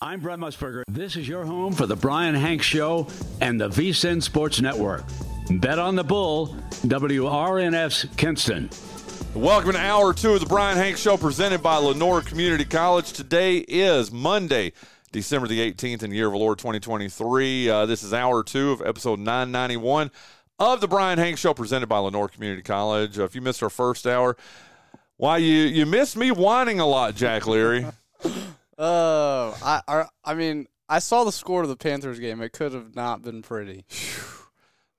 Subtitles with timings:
[0.00, 0.84] I'm Brent Musburger.
[0.88, 3.08] This is your home for the Bryan Hanks Show
[3.40, 5.02] and the VSIN Sports Network.
[5.50, 6.54] Bet on the Bull,
[6.86, 8.70] WRNF's Kinston.
[9.34, 13.12] Welcome to hour two of the Bryan Hanks Show presented by Lenoir Community College.
[13.12, 14.72] Today is Monday,
[15.10, 17.68] December the 18th in the year of the Lord 2023.
[17.68, 20.12] Uh, this is hour two of episode 991
[20.60, 23.18] of the Brian Hanks Show presented by Lenoir Community College.
[23.18, 24.36] Uh, if you missed our first hour,
[25.16, 27.84] why you you missed me whining a lot, Jack Leary.
[28.78, 32.40] Oh, I, I, I mean, I saw the score of the Panthers game.
[32.40, 33.84] It could have not been pretty.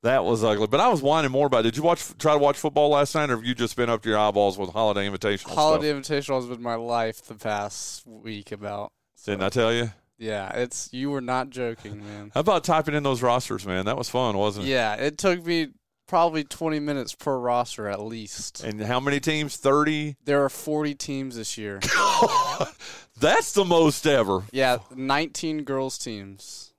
[0.01, 1.59] That was ugly, but I was whining more about.
[1.59, 1.63] It.
[1.63, 2.17] Did you watch?
[2.17, 4.57] Try to watch football last night, or have you just been up to your eyeballs
[4.57, 5.53] with holiday invitational?
[5.53, 6.03] Holiday stuff?
[6.03, 8.53] Invitational has been my life the past week.
[8.53, 8.93] About
[9.25, 9.91] Didn't I tell you?
[10.17, 12.31] yeah, it's you were not joking, man.
[12.33, 13.85] How about typing in those rosters, man?
[13.87, 14.69] That was fun, wasn't it?
[14.69, 15.69] Yeah, it took me
[16.09, 18.63] probably 20 minutes per roster at least.
[18.63, 19.55] And how many teams?
[19.55, 20.15] Thirty.
[20.25, 21.79] There are 40 teams this year.
[23.19, 24.43] That's the most ever.
[24.51, 26.73] Yeah, 19 girls teams.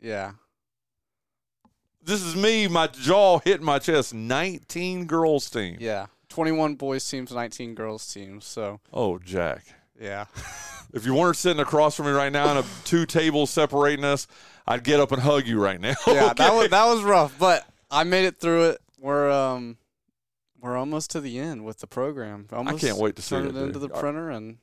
[0.00, 0.32] Yeah.
[2.02, 4.14] This is me, my jaw hitting my chest.
[4.14, 5.76] 19 girls team.
[5.80, 6.06] Yeah.
[6.28, 8.44] 21 boys teams, 19 girls teams.
[8.44, 9.64] So, Oh, Jack.
[10.00, 10.26] yeah.
[10.94, 14.28] If you weren't sitting across from me right now and a, two tables separating us,
[14.68, 15.94] I'd get up and hug you right now.
[16.06, 18.80] yeah, that was that was rough, but I made it through it.
[18.98, 19.76] We're um
[20.60, 22.46] we're almost to the end with the program.
[22.52, 23.82] Almost can't wait to see turn it, it into dude.
[23.82, 24.58] the printer and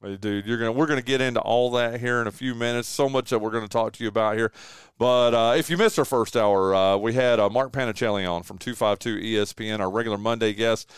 [0.00, 2.86] Hey, dude, you're gonna we're gonna get into all that here in a few minutes.
[2.86, 4.52] So much that we're gonna talk to you about here.
[4.96, 8.44] But uh, if you missed our first hour, uh, we had uh, Mark Panicelli on
[8.44, 10.88] from two five two ESPN, our regular Monday guest.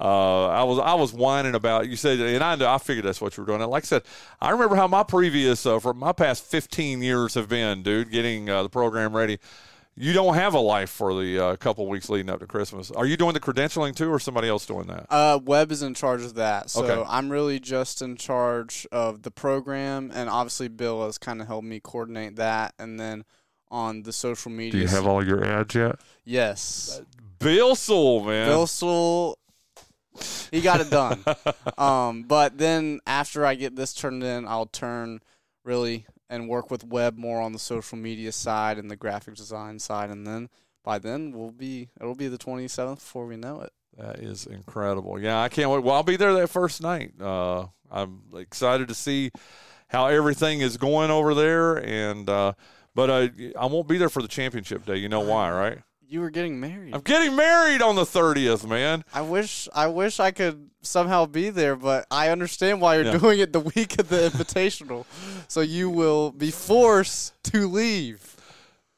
[0.00, 3.36] Uh, I was I was whining about you said, and I I figured that's what
[3.36, 3.60] you were doing.
[3.68, 4.02] Like I said,
[4.40, 8.50] I remember how my previous uh, for my past 15 years have been, dude, getting
[8.50, 9.38] uh, the program ready.
[10.00, 12.90] You don't have a life for the uh, couple weeks leading up to Christmas.
[12.90, 15.06] Are you doing the credentialing too, or somebody else doing that?
[15.10, 16.70] uh Webb is in charge of that.
[16.70, 17.04] So Okay.
[17.08, 21.66] I'm really just in charge of the program and obviously Bill has kind of helped
[21.66, 23.24] me coordinate that and then
[23.70, 24.72] on the social media.
[24.72, 25.96] Do you have all your ads yet?
[26.24, 27.00] Yes.
[27.38, 28.46] Bill Sewell, man.
[28.48, 29.38] Bill Sewell
[30.50, 31.24] he got it done.
[31.78, 35.20] um, but then after I get this turned in, I'll turn
[35.64, 39.78] really and work with Webb more on the social media side and the graphic design
[39.78, 40.48] side, and then
[40.84, 43.72] by then we'll be it'll be the 27th before we know it.
[43.96, 45.20] That is incredible.
[45.20, 45.82] Yeah, I can't wait.
[45.82, 47.20] Well, I'll be there that first night.
[47.20, 49.30] Uh, I'm excited to see
[49.88, 52.52] how everything is going over there, and uh,
[52.94, 53.28] but uh,
[53.58, 54.96] I won't be there for the championship day.
[54.96, 55.78] You know why, right?
[56.10, 56.94] You were getting married.
[56.94, 59.04] I'm getting married on the 30th, man.
[59.12, 63.18] I wish I wish I could somehow be there, but I understand why you're Yeah.
[63.18, 65.04] doing it the week of the invitational.
[65.48, 68.36] So you will be forced to leave.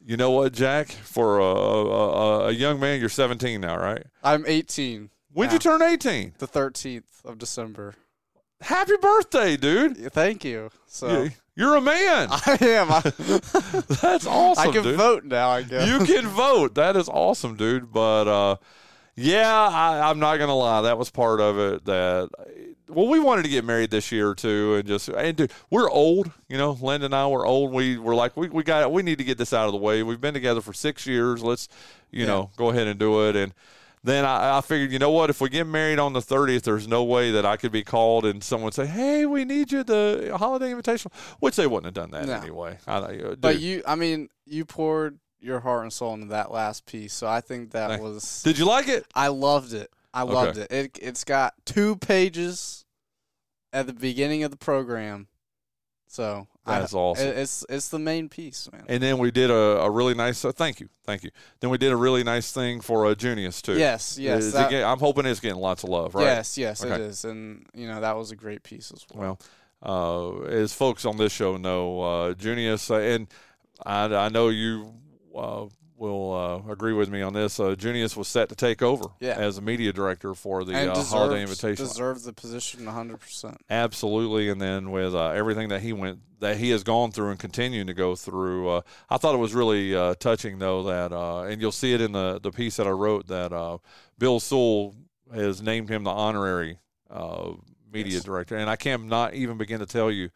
[0.04, 0.88] You know what, Jack?
[0.91, 4.04] For a, a, a- young man, you're 17 now, right?
[4.22, 5.10] I'm 18.
[5.32, 5.54] When'd Yeah.
[5.54, 6.34] you turn 18?
[6.38, 7.94] The 13th of December.
[8.62, 10.12] Happy birthday, dude!
[10.12, 10.71] Thank you.
[10.87, 12.28] So You- You're a man.
[12.31, 12.91] I am.
[12.91, 13.00] I,
[14.00, 14.97] That's awesome, I can dude.
[14.97, 15.50] vote now.
[15.50, 15.87] I guess.
[15.87, 16.75] you can vote.
[16.75, 17.93] That is awesome, dude.
[17.93, 18.56] But uh,
[19.15, 20.82] yeah, I, I'm not gonna lie.
[20.82, 21.84] That was part of it.
[21.84, 22.31] That
[22.88, 26.31] well, we wanted to get married this year too, and just and dude, we're old.
[26.48, 27.72] You know, Linda and I were old.
[27.72, 30.03] We were like, we we got we need to get this out of the way.
[30.03, 31.42] We've been together for six years.
[31.42, 31.69] Let's
[32.10, 32.27] you Yeah.
[32.28, 33.37] know go ahead and do it.
[33.37, 33.53] And
[34.02, 35.28] then I, I figured, you know what?
[35.30, 38.24] If we get married on the 30th, there's no way that I could be called
[38.24, 42.10] and someone say, "Hey, we need you the holiday invitation," which they wouldn't have done
[42.12, 42.40] that No.
[42.40, 42.78] anyway.
[42.86, 47.12] I, But you, I mean, you poured your heart and soul into that last piece,
[47.12, 48.42] so I think that Thank- was.
[48.42, 49.06] did you like it?
[49.14, 49.90] I loved it.
[50.12, 50.32] I Okay.
[50.32, 50.72] loved it.
[50.72, 52.84] It it's got two pages
[53.72, 55.28] at the beginning of the program,
[56.08, 57.26] so That's awesome.
[57.28, 58.84] it's it's the main piece, man.
[58.87, 60.44] And then we did a, a really nice.
[60.44, 61.31] Uh, thank you, thank you.
[61.60, 63.78] Then we did a really nice thing for uh, Junius too.
[63.78, 66.25] yes, yes, that- I'm hoping it's getting lots of love, right?
[66.25, 67.03] yes, yes, it Okay.
[67.03, 69.38] is, and you know that was a great piece as well.
[69.82, 73.27] Well, uh, as folks on this show know, uh, Junius, uh, and
[73.84, 74.92] I, I know you
[75.34, 75.66] uh,
[76.00, 76.32] will
[76.66, 77.60] uh, agree with me on this.
[77.60, 79.34] Uh, Junius was set to take over Yeah.
[79.36, 81.84] as a media director for the uh, deserves, holiday invitation.
[81.84, 83.20] deserves the position 100.
[83.20, 87.30] percent Absolutely, and then with uh, everything that he went, that he has gone through
[87.30, 88.80] and continuing to go through, uh,
[89.10, 92.12] I thought it was really uh, touching, though that, uh, and you'll see it in
[92.12, 93.76] the the piece that I wrote that uh,
[94.18, 94.94] Bill Sewell
[95.34, 96.78] has named him the honorary
[97.10, 97.53] uh,
[97.92, 98.24] media Yes.
[98.24, 100.30] director, and I can't not even begin to tell you.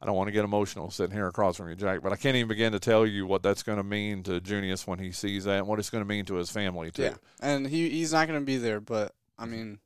[0.00, 2.36] I don't want to get emotional sitting here across from you, Jack, but I can't
[2.36, 5.44] even begin to tell you what that's going to mean to Junius when he sees
[5.44, 7.02] that, and what it's going to mean to his family too.
[7.04, 9.78] Yeah, and he he's not going to be there, but I mean,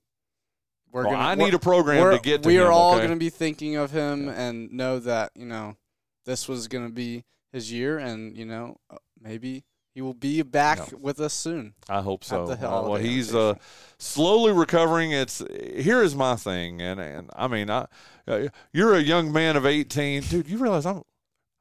[0.90, 1.24] we're Well, gonna.
[1.28, 3.06] I need a program to get to we him, are all okay?
[3.06, 5.76] going to be thinking of him and know that you know
[6.24, 10.42] this was going to be his year, and you know uh, maybe he will be
[10.42, 10.98] back Yeah.
[11.00, 11.74] with us soon.
[11.88, 12.44] I hope so.
[12.50, 13.54] Uh, well, he's uh,
[13.98, 15.10] slowly recovering.
[15.12, 15.42] It's
[15.76, 17.86] here is my thing, and and I mean, I,
[18.28, 20.48] uh, you're a young man of 18, dude.
[20.48, 21.02] You realize I'm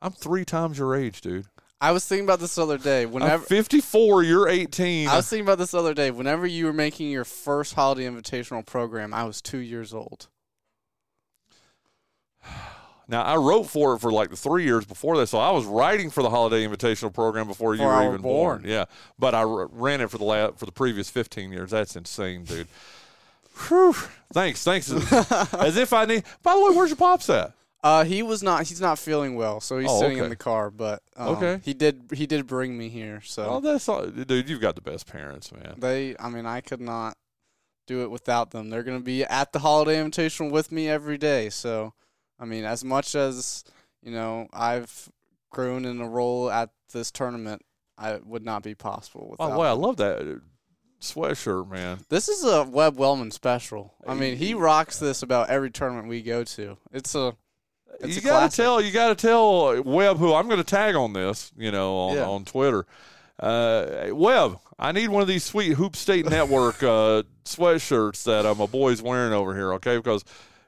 [0.02, 1.48] I'm three times your age, dude.
[1.82, 3.04] I was thinking about this other day.
[3.04, 4.24] I'm Whenever 54.
[4.24, 5.08] You're 18.
[5.08, 6.12] I was thinking about this other day.
[6.12, 10.28] Whenever you were making your first holiday invitational program, I was two years old.
[13.10, 15.66] Now I wrote for it for like the three years before that, so I was
[15.66, 18.62] writing for the holiday invitational program before you were even born.
[18.62, 18.64] born.
[18.66, 18.86] Yeah,
[19.18, 21.72] but I r- ran it for the la- for the previous 15 years.
[21.72, 22.68] That's insane, dude.
[23.68, 23.94] Whew.
[24.34, 24.90] Thanks, thanks.
[25.54, 26.24] As if I need.
[26.44, 27.54] By the way, where's your pops at?
[27.84, 28.68] Uh, he was not.
[28.68, 30.24] He's not feeling well, so he's Oh, sitting okay.
[30.26, 30.70] in the car.
[30.70, 31.62] But um, Okay.
[31.64, 32.04] he did.
[32.14, 33.22] He did bring me here.
[33.24, 34.50] So Oh, that's all, dude.
[34.50, 35.76] You've got the best parents, man.
[35.78, 36.16] they.
[36.20, 37.18] I mean, I could not
[37.88, 38.70] do it without them.
[38.70, 41.50] They're gonna be at the holiday invitational with me every day.
[41.50, 41.94] So,
[42.40, 43.64] I mean, as much as
[44.04, 45.10] you know, I've
[45.50, 47.62] grown in a role at this tournament.
[47.98, 49.52] I would not be possible without.
[49.52, 50.36] the way, I love that uh,
[51.02, 52.00] sweatshirt, man.
[52.10, 53.94] This is a Webb Wellman special.
[54.08, 56.78] I mean, he rocks this about every tournament we go to.
[56.94, 57.36] It's a
[58.00, 58.56] It's you a gotta classic.
[58.64, 62.26] tell you gotta tell Webb who I'm gonna tag on this, you know, on, Yeah.
[62.28, 62.86] on Twitter.
[63.38, 68.54] Uh, Webb, I need one of these sweet Hoop State Network uh, sweatshirts that uh,
[68.56, 69.98] my boy's wearing over here, okay?
[69.98, 70.24] Because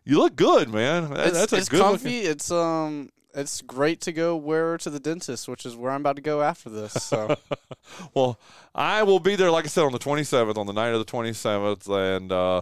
[0.06, 1.10] you look good, man.
[1.12, 2.18] That- it's, That's a it's good comfy.
[2.18, 2.32] looking.
[2.32, 6.18] It's um it's great to go wear to the dentist, which is where I'm about
[6.18, 6.92] to go after this.
[6.94, 7.38] So
[8.14, 8.40] Well,
[8.76, 11.06] I will be there, like I said, on the 27th, on the night of the
[11.12, 11.88] 27th,
[12.18, 12.62] and uh,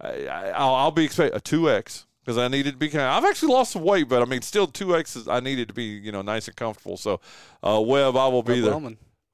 [0.00, 2.88] I, I- I'll, I'll be expect a two X because I needed to be.
[2.90, 5.26] Kind of, I've actually lost some weight, but I mean, still two X.
[5.28, 6.96] I needed to be, you know, nice and comfortable.
[6.98, 7.20] So,
[7.62, 8.72] uh, Webb, I will be there.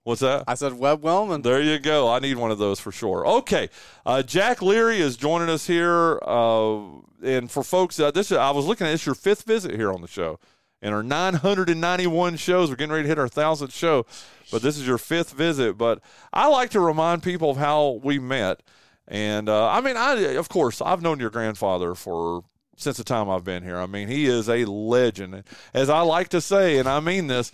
[0.06, 0.44] What's that?
[0.47, 1.43] I said Webb Wellman.
[1.43, 2.08] There you go.
[2.08, 3.26] I need one of those for sure.
[3.26, 3.69] Okay,
[4.06, 6.79] uh, Jack Leary is joining us here, uh,
[7.25, 10.03] and for folks, uh, this I was looking at this your fifth visit here on
[10.03, 10.38] the show,
[10.81, 12.70] and our 991 shows.
[12.70, 14.06] We're getting ready to hit our thousandth show,
[14.53, 15.76] but this is your fifth visit.
[15.76, 16.00] But
[16.32, 18.62] I like to remind people of how we met,
[19.09, 22.44] and uh, I mean, I of course I've known your grandfather for
[22.76, 23.79] since the time I've been here.
[23.79, 25.43] I mean, he is a legend,
[25.75, 27.50] as I like to say, and I mean this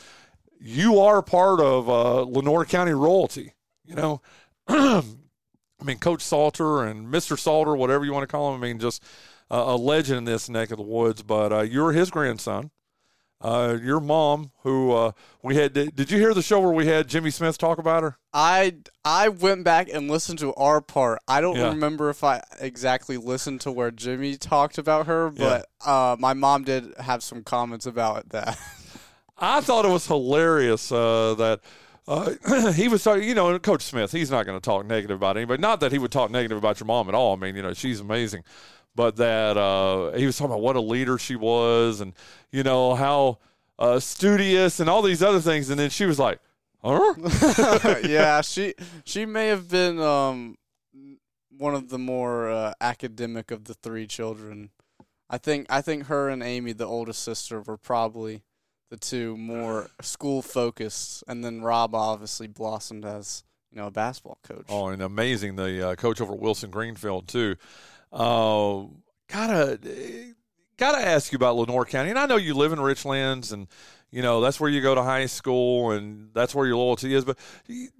[0.62, 3.52] you are part of uh, Lenoir County royalty.
[3.84, 4.20] You know,
[4.68, 5.02] I
[5.84, 7.38] mean, Coach Salter and Mr.
[7.38, 8.62] Salter, whatever you want to call him.
[8.62, 9.02] I mean, just
[9.50, 11.22] uh, a legend in this neck of the woods.
[11.22, 12.70] But uh, you're his grandson.
[13.40, 15.10] Uh, your mom, who uh,
[15.42, 18.04] we had, did, did you hear the show where we had Jimmy Smith talk about
[18.04, 18.16] her?
[18.32, 21.18] I I went back and listened to our part.
[21.26, 21.70] I don't Yeah.
[21.70, 26.62] remember if I exactly listened to where Jimmy talked about her, but uh, my mom
[26.62, 28.56] did have some comments about that.
[29.42, 31.60] I thought it was hilarious uh, that
[32.06, 33.24] uh, he was talking.
[33.24, 34.12] You know, Coach Smith.
[34.12, 35.60] He's not going to talk negative about anybody.
[35.60, 37.32] Not that he would talk negative about your mom at all.
[37.32, 38.44] I mean, you know, she's amazing,
[38.94, 42.14] but that uh, he was talking about what a leader she was, and
[42.52, 43.38] you know how
[43.80, 45.70] uh, studious and all these other things.
[45.70, 46.38] And then she was like,
[46.80, 47.14] "Huh?"
[48.04, 48.74] yeah, she
[49.04, 50.56] she may have been um
[51.58, 54.70] one of the more uh, academic of the three children.
[55.28, 58.42] I think I think her and Amy, the oldest sister, were probably
[58.92, 64.36] the two more school focused, and then Rob obviously blossomed as you know a basketball
[64.42, 64.66] coach.
[64.68, 67.56] Oh, and amazing the uh, coach over at Wilson Greenfield too.
[68.12, 68.82] Uh,
[69.28, 69.78] gotta
[70.76, 73.66] gotta ask you about Lenoir County, and I know you live in Richlands, and
[74.10, 77.24] you know that's where you go to high school, and that's where your loyalty is.
[77.24, 77.38] But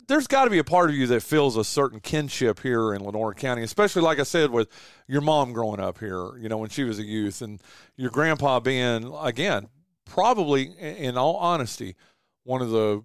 [0.08, 3.02] there's got to be a part of you that feels a certain kinship here in
[3.02, 4.68] Lenoir County, especially like I said with
[5.08, 6.36] your mom growing up here.
[6.36, 7.62] You know when she was a youth, and
[7.96, 9.70] your grandpa being again
[10.12, 11.96] probably, in- all honesty,
[12.44, 13.02] one of the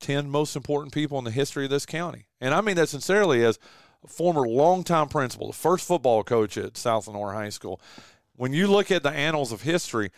[0.00, 2.26] 10 most important people in the history of this county.
[2.40, 3.60] And I mean that sincerely as
[4.04, 7.80] a former longtime principal, the first football coach at South Lenoir High School.
[8.34, 10.10] When you look at the annals of history,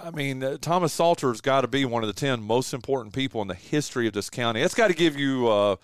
[0.00, 3.42] I mean, uh, Thomas Salter's got to be one of the 10 most important people
[3.42, 4.60] in the history of this county.
[4.60, 5.76] It's got to give you, uh,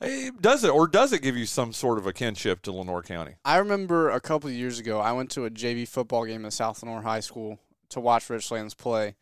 [0.00, 3.02] eh, does it, or does it give you some sort of a kinship to Lenoir
[3.02, 3.34] County?
[3.44, 6.82] I remember a couple years ago, I went to a JV football game at South
[6.82, 7.58] Lenoir High School
[7.92, 9.14] to watch Richlands play,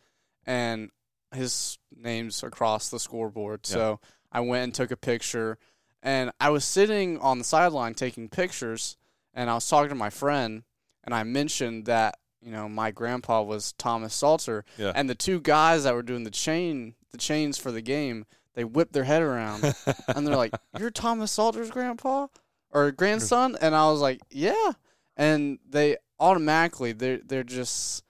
[0.47, 0.91] and
[1.35, 3.67] his name's across the scoreboard.
[3.67, 4.00] So
[4.33, 5.59] I went and took a picture,
[6.03, 8.97] and I was sitting on the sideline taking pictures,
[9.35, 10.65] and I was talking to my friend,
[11.05, 14.93] and I mentioned that you know my grandpa was Thomas Salter, Yeah.
[14.95, 18.25] and the two guys that were doing the chain, the chains for the game,
[18.55, 19.62] they whipped their head around,
[20.09, 22.27] and they're like, "You're Thomas Salter's grandpa
[22.71, 24.73] or grandson?" And I was like, "Yeah."
[25.17, 28.03] And they automatically they're they're just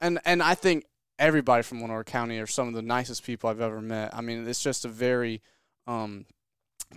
[0.00, 0.84] and and I think
[1.18, 4.14] everybody from Lenoir County are some of the nicest people I've ever met.
[4.14, 5.42] I mean, it's just a very
[5.86, 6.26] um,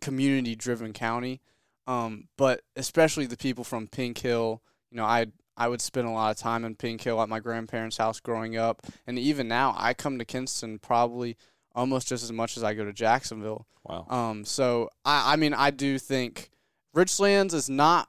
[0.01, 1.41] community driven county.
[1.85, 6.11] Um, but especially the people from Pink Hill, you know, I I would spend a
[6.11, 9.75] lot of time in Pink Hill at my grandparents' house growing up, and even now
[9.77, 11.37] I come to Kinston probably
[11.75, 13.67] almost just as much as I go to Jacksonville.
[13.83, 14.07] Wow.
[14.09, 16.49] Um, so I, I mean, I do think
[16.95, 18.07] Richlands is not.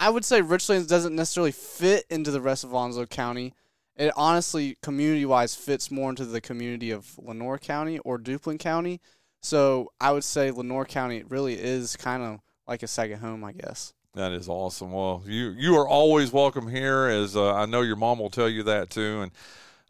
[0.00, 3.54] I would say Richlands doesn't necessarily fit into the rest of Onslow County,
[3.96, 9.00] it honestly community wise fits more into the community of Lenoir County or Duplin County.
[9.42, 13.52] So I would say Lenoir County really is kind of like a second home, I
[13.52, 13.92] guess.
[14.14, 14.92] That is awesome.
[14.92, 18.48] Well, you you are always welcome here, as uh, I know your mom will tell
[18.48, 19.22] you that too.
[19.22, 19.32] And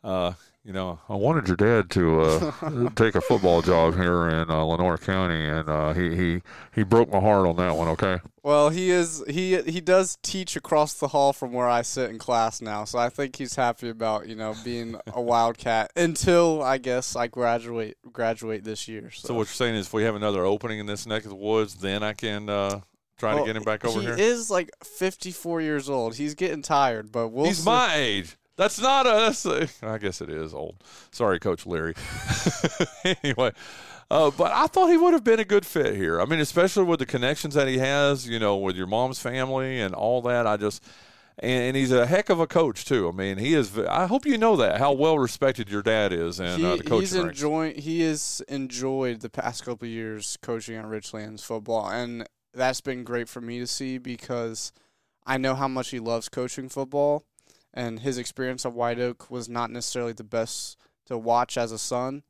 [0.04, 0.32] uh,
[0.64, 4.62] you know, I wanted your dad to uh, take a football job here in uh,
[4.64, 6.42] Lenoir County, and uh, he he
[6.72, 7.88] he broke my heart on that one.
[7.88, 8.20] Okay.
[8.44, 12.18] Well, he is he he does teach across the hall from where I sit in
[12.18, 16.78] class now, so I think he's happy about you know being a wildcat until I
[16.78, 19.10] guess I graduate graduate this year.
[19.10, 21.30] So, So what you're saying is, if we have another opening in this neck of
[21.30, 22.80] the woods, then I can uh,
[23.18, 24.14] try Well, to get him back over here?
[24.16, 24.32] he here.
[24.32, 26.14] is like 54 years old.
[26.14, 27.64] He's getting tired, but we'll He's see.
[27.64, 28.36] my age.
[28.56, 29.46] That's not us.
[29.82, 30.76] I guess it is old.
[31.10, 31.94] Sorry, Coach Leary.
[33.04, 33.52] anyway,
[34.10, 36.20] uh, but I thought he would have been a good fit here.
[36.20, 39.80] I mean, especially with the connections that he has, you know, with your mom's family
[39.80, 40.46] and all that.
[40.46, 40.82] I just.
[41.38, 43.08] And, and he's a heck of a coach too.
[43.08, 43.78] I mean, he is.
[43.78, 46.82] I hope you know that how well respected your dad is and He, uh, the
[46.82, 47.78] coaching he's enjoying.
[47.78, 53.02] He has enjoyed the past couple of years coaching at Richlands football, and that's been
[53.02, 54.72] great for me to see because
[55.24, 57.24] I know how much he loves coaching football,
[57.74, 61.78] and his experience at White Oak was not necessarily the best to watch as a
[61.78, 62.22] son,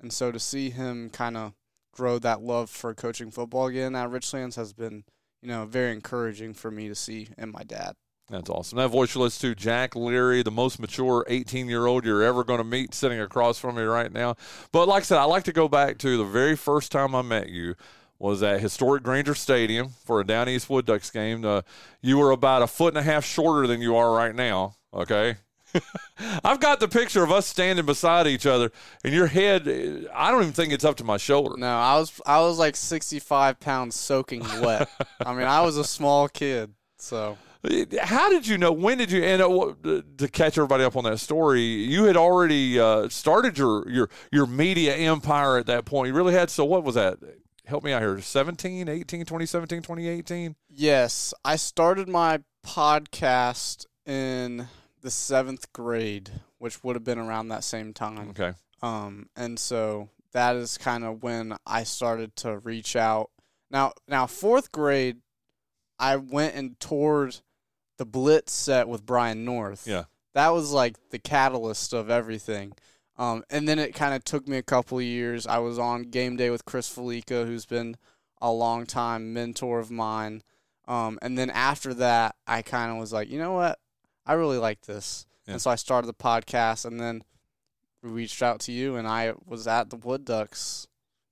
[0.00, 1.54] and so to see him kind of
[1.92, 5.04] grow that love for coaching football again at Richlands has been,
[5.42, 7.94] you know, very encouraging for me to see in my dad.
[8.30, 8.76] That's awesome.
[8.76, 12.44] That voice you listen to, Jack Leary, the most mature 18 year old you're ever
[12.44, 14.36] going to meet sitting across from me right now.
[14.70, 17.22] But like I said, I like to go back to the very first time I
[17.22, 17.74] met you
[18.18, 21.44] was at historic Granger Stadium for a Down East Wood Ducks game.
[21.44, 21.62] Uh,
[22.02, 24.74] you were about a foot and a half shorter than you are right now.
[24.92, 25.36] Okay.
[26.44, 28.72] I've got the picture of us standing beside each other,
[29.04, 29.68] and your head,
[30.14, 31.56] I don't even think it's up to my shoulder.
[31.58, 34.88] No, I was I was like 65 pounds soaking wet.
[35.26, 37.36] I mean, I was a small kid, so.
[38.00, 38.70] How did you know?
[38.70, 39.22] When did you?
[39.24, 43.86] And uh, to catch everybody up on that story, you had already uh, started your
[43.90, 46.08] your your media empire at that point.
[46.08, 46.50] You really had.
[46.50, 47.18] So what was that?
[47.64, 48.18] Help me out here.
[48.18, 50.56] 17, 18, 2017, 2018?
[50.70, 54.68] Yes, I started my podcast in
[55.02, 58.30] the seventh grade, which would have been around that same time.
[58.30, 58.52] Okay.
[58.82, 63.30] Um, and so that is kind of when I started to reach out.
[63.70, 65.18] Now, now fourth grade,
[65.98, 67.36] I went and toured
[67.96, 69.86] the Blitz set with Brian North.
[69.86, 70.04] Yeah.
[70.34, 72.72] that was like the catalyst of everything.
[73.16, 75.46] Um, and then it kind of took me a couple of years.
[75.46, 77.96] I was on game day with Chris Felica, who's been
[78.40, 80.42] a long time mentor of mine.
[80.86, 83.80] Um, and then after that, I kind of was like, you know what?
[84.28, 85.26] I really like this.
[85.46, 85.54] Yeah.
[85.54, 87.22] And so I started the podcast and then
[88.02, 90.86] we reached out to you, and I was at the Wood Ducks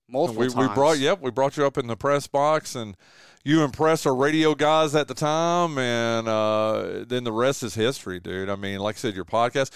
[0.09, 0.69] multiple We, times.
[0.69, 2.97] we brought yep we brought you up in the press box and
[3.45, 8.21] you impressed our radio guys at the time and uh, then the rest is history
[8.21, 9.73] dude i mean like i said your podcast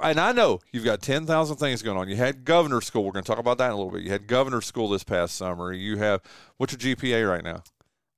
[0.00, 3.24] and i know you've got 10,000 things going on you had governor school we're going
[3.24, 5.72] to talk about that in a little bit you had governor school this past summer
[5.72, 6.20] you have
[6.58, 7.60] what's your gpa right now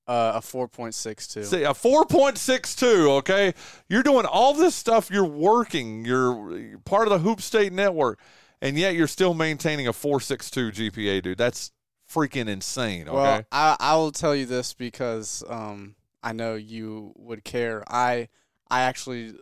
[0.06, 1.44] uh, a 4.62.
[1.44, 3.54] See, a 4.62, okay?
[3.88, 8.18] You're doing all this stuff, you're working, you're part of the Hoop State network,
[8.61, 11.38] and yet you're still maintaining a 4.62 GPA, dude.
[11.38, 11.73] That's
[12.12, 13.14] freaking insane, okay?
[13.14, 17.82] Well, I I will tell you this because um I know you would care.
[17.88, 18.28] I
[18.71, 19.35] I actually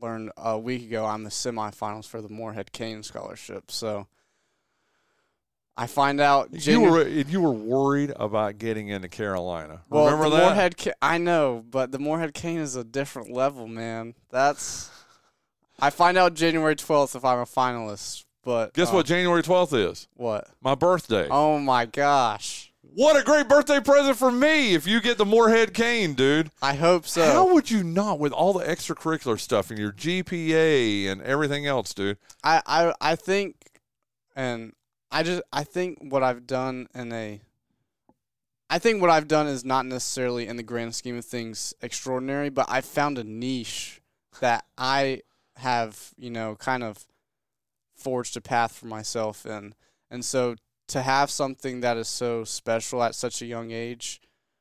[0.00, 3.70] learned a week ago I'm the semifinals for the Morehead-Cain scholarship.
[3.70, 4.06] So
[5.78, 9.82] I find out you Janu- were you were worried about getting into Carolina.
[9.90, 10.42] well, Remember the that?
[10.44, 14.14] Morehead, I know, but the Morehead-Cain is a different level, man.
[14.30, 14.90] That's
[15.78, 18.24] I find out January 12th if I'm a finalist.
[18.42, 20.08] But Guess what um, January 12th is?
[20.14, 20.48] What?
[20.62, 21.26] My birthday.
[21.30, 22.72] Oh my gosh!
[22.80, 26.50] What a great birthday present for me if you get the Morehead-Cain, dude.
[26.62, 27.24] I hope so.
[27.24, 31.92] How would you not with all the extracurricular stuff and your GPA and everything else,
[31.92, 32.16] dude?
[32.42, 33.56] I, I I think,
[34.34, 34.72] and
[35.16, 37.40] I just I think what I've done in a.
[38.68, 42.50] I think what I've done is not necessarily in the grand scheme of things extraordinary,
[42.50, 44.02] but I found a niche
[44.40, 45.22] that I
[45.56, 47.06] have, you know, kind of
[47.94, 49.74] forged a path for myself in.
[50.10, 50.56] And so
[50.88, 54.20] to have something that is so special at such a young age,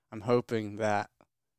[0.10, 1.10] I'm hoping that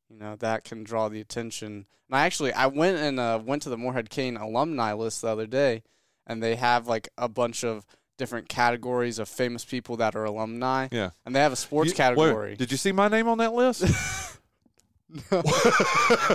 [0.09, 1.85] you know that can draw the attention.
[2.09, 5.45] And I actually I went and uh, went to the Morehead-Cain alumni list the other
[5.45, 5.83] day,
[6.25, 7.85] and they have like a bunch of
[8.17, 10.87] different categories of famous people that are alumni.
[10.91, 11.11] Yeah.
[11.25, 12.55] and they have a sports You- wait, category.
[12.55, 13.83] did you see my name on that list?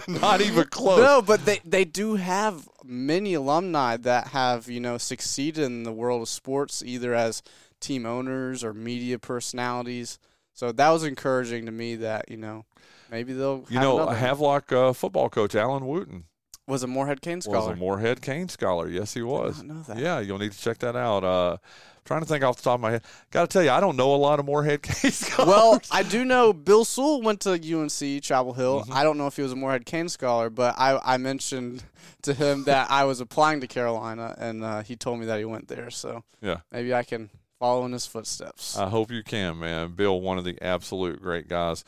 [0.08, 0.98] Not even close.
[1.00, 5.92] No, but they they do have many alumni that have you know succeeded in the
[5.92, 7.42] world of sports, either as
[7.80, 10.18] team owners or media personalities.
[10.54, 12.64] So that was encouraging to me that you know
[13.10, 14.16] maybe they'll You know, another.
[14.16, 16.24] Havelock uh, football coach Alan Wooten
[16.68, 17.58] Was a Morehead-Cain scholar.
[17.58, 18.88] was a Morehead-Cain scholar.
[18.88, 19.62] Yes, he was.
[19.62, 19.98] know that.
[19.98, 21.24] Yeah, you'll need to check that out.
[21.24, 21.56] Uh,
[22.04, 23.02] trying to think off the top of my head.
[23.30, 25.48] Got to tell you, I don't know a lot of Moorhead Kane scholars.
[25.48, 28.80] well, I do know Bill Sewell went to UNC Chapel Hill.
[28.80, 28.92] Mm-hmm.
[28.92, 31.82] I don't know if he was a Morehead-Cain scholar, but I, I mentioned
[32.22, 35.44] to him that I was applying to Carolina, and uh, he told me that he
[35.44, 35.90] went there.
[35.90, 36.58] So yeah.
[36.70, 38.76] maybe I can follow in his footsteps.
[38.76, 39.92] I hope you can, man.
[39.92, 41.84] Bill, one of the absolute great guys.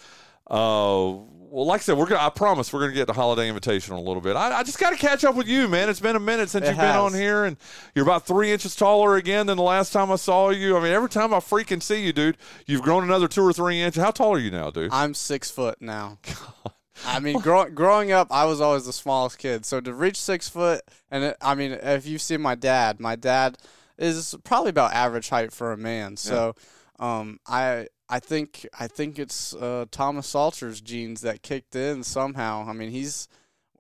[0.47, 1.15] Uh,
[1.55, 2.21] well, like I said, we're gonna.
[2.21, 4.35] I promise we're gonna get the holiday invitation a little bit.
[4.35, 5.89] I, I just got to catch up with you, man.
[5.89, 7.57] It's been a minute since It you've been on here, and
[7.95, 10.77] you're about three inches taller again than the last time I saw you.
[10.77, 13.81] I mean, every time I freaking see you, dude, you've grown another two or three
[13.81, 14.03] inches.
[14.03, 14.93] How tall are you now, dude?
[14.93, 16.19] I'm six foot now.
[17.07, 19.65] I mean, grow, growing up, I was always the smallest kid.
[19.65, 23.15] So to reach six foot, and it, I mean, if you've seen my dad, my
[23.15, 23.59] dad
[23.97, 26.17] is probably about average height for a man.
[26.17, 26.57] So,
[26.99, 32.65] um, I I think I think it's uh, Thomas Salter's genes that kicked in somehow.
[32.65, 33.27] I mean, he's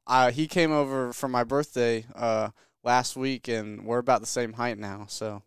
[0.08, 2.48] uh, he came over for my birthday uh,
[2.82, 5.06] last week, and we're about the same height now.
[5.08, 5.42] So.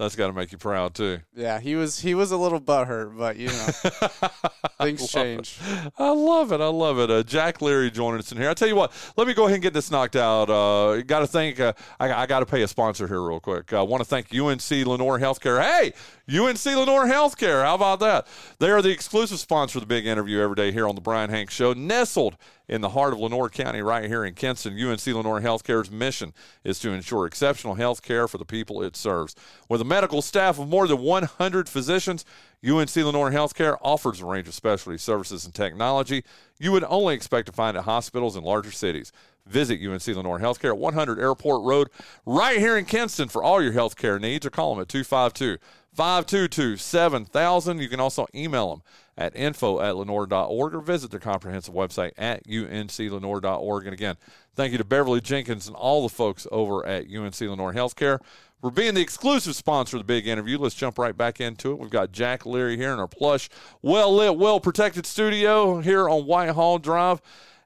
[0.00, 1.18] That's got to make you proud too.
[1.36, 3.52] Yeah, he was he was a little butthurt, but you know
[4.80, 5.10] things Love it.
[5.10, 5.58] change.
[5.98, 6.60] I love it.
[6.62, 7.10] I love it.
[7.10, 8.48] Uh, Jack Leary joining us in here.
[8.48, 10.48] I tell you what, let me go ahead and get this knocked out.
[10.48, 11.60] Uh, got to thank.
[11.60, 13.74] Uh, I, I got to pay a sponsor here real quick.
[13.74, 15.60] I want to thank UNC Lenoir Healthcare.
[15.60, 15.92] Hey,
[16.34, 17.62] UNC Lenoir Healthcare.
[17.62, 18.26] How about that?
[18.58, 21.28] They are the exclusive sponsor of the big interview every day here on the Bryan
[21.28, 21.74] Hanks Show.
[21.74, 22.38] Nestled
[22.70, 26.78] in the heart of Lenoir County, right here in Kinston, UNC Lenoir Healthcare's mission is
[26.78, 29.34] to ensure exceptional health care for the people it serves.
[29.68, 32.24] With a medical staff of more than 100 physicians,
[32.64, 36.22] UNC Lenoir Healthcare offers a range of specialty services and technology
[36.60, 39.10] you would only expect to find at hospitals in larger cities.
[39.46, 41.88] Visit UNC Lenoir Healthcare at 100 Airport Road,
[42.24, 45.58] right here in Kinston, for all your healthcare needs, or call them at 252
[45.92, 47.80] 522 7000.
[47.80, 48.82] You can also email them
[49.20, 53.84] at info at lenore.org or visit their comprehensive website at unclenore.org.
[53.84, 54.16] And again,
[54.54, 58.18] thank you to Beverly Jenkins and all the folks over at UNC Lenoir Healthcare
[58.62, 60.56] for being the exclusive sponsor of the big interview.
[60.56, 61.78] Let's jump right back into it.
[61.78, 63.50] We've got Jack Leary here in our plush,
[63.82, 67.20] well lit, well protected studio here on Whitehall Drive.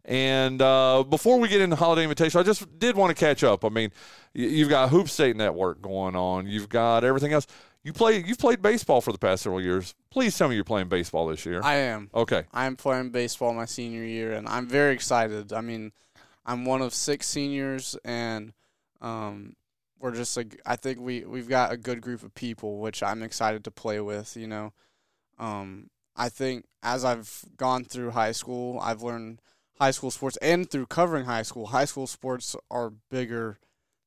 [0.05, 3.65] And uh, before we get into holiday invitation, I just did want to catch up.
[3.65, 3.91] I mean,
[4.35, 6.47] you've got Hoop State Network going on.
[6.49, 7.47] You've got everything else.
[7.85, 8.25] You play.
[8.25, 9.95] You've played baseball for the past several years.
[10.11, 11.61] Please tell me you're playing baseball this year.
[11.63, 12.09] I am.
[12.15, 12.45] okay.
[12.53, 15.53] I'm playing baseball my senior year, and I'm very excited.
[15.53, 15.93] I mean,
[16.47, 18.55] I'm one of six seniors, and
[19.03, 19.55] um,
[20.01, 23.23] we're just like I think we we've got a good group of people, which I'm
[23.23, 24.35] excited to play with.
[24.35, 24.73] You know,
[25.39, 29.43] um, I think as I've gone through high school, I've learned
[29.79, 33.59] high school sports, and through covering high school, high school sports are bigger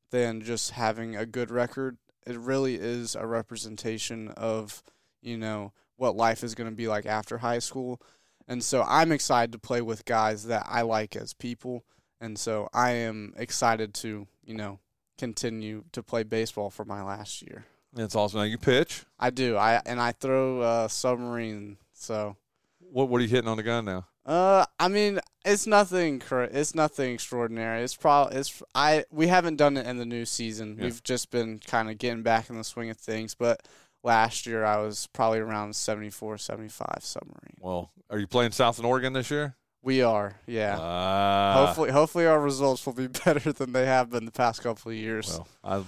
[0.10, 1.98] than just having a good record.
[2.28, 4.84] It really is a representation of
[5.22, 8.02] you know what life is going to be like after high school.
[8.48, 11.84] And so I'm excited to play with guys that I like as people.
[12.22, 14.80] And so I am excited to, you know,
[15.18, 17.66] continue to play baseball for my last year.
[17.94, 18.40] That's awesome.
[18.40, 19.06] Now you pitch.
[19.20, 19.58] I do.
[19.58, 21.78] I and I throw uh, submarine.
[21.94, 22.38] So,
[22.80, 24.06] What What are you hitting on the gun now?
[24.28, 26.22] Uh, I mean, it's nothing.
[26.30, 27.82] It's nothing extraordinary.
[27.82, 28.62] It's probably it's.
[28.76, 30.76] I we haven't done it in the new season.
[30.78, 30.86] Yeah.
[30.86, 33.36] We've just been kind of getting back in the swing of things.
[33.36, 33.66] But
[34.04, 37.58] last year I was probably around 74, 75 submarine.
[37.62, 39.56] Well, are you playing South and Oregon this year?
[39.88, 40.36] We are.
[40.46, 40.76] Yeah.
[40.78, 41.64] Ah.
[41.66, 44.98] Hopefully, hopefully our results will be better than they have been the past couple of
[44.98, 45.30] years.
[45.30, 45.84] Well, I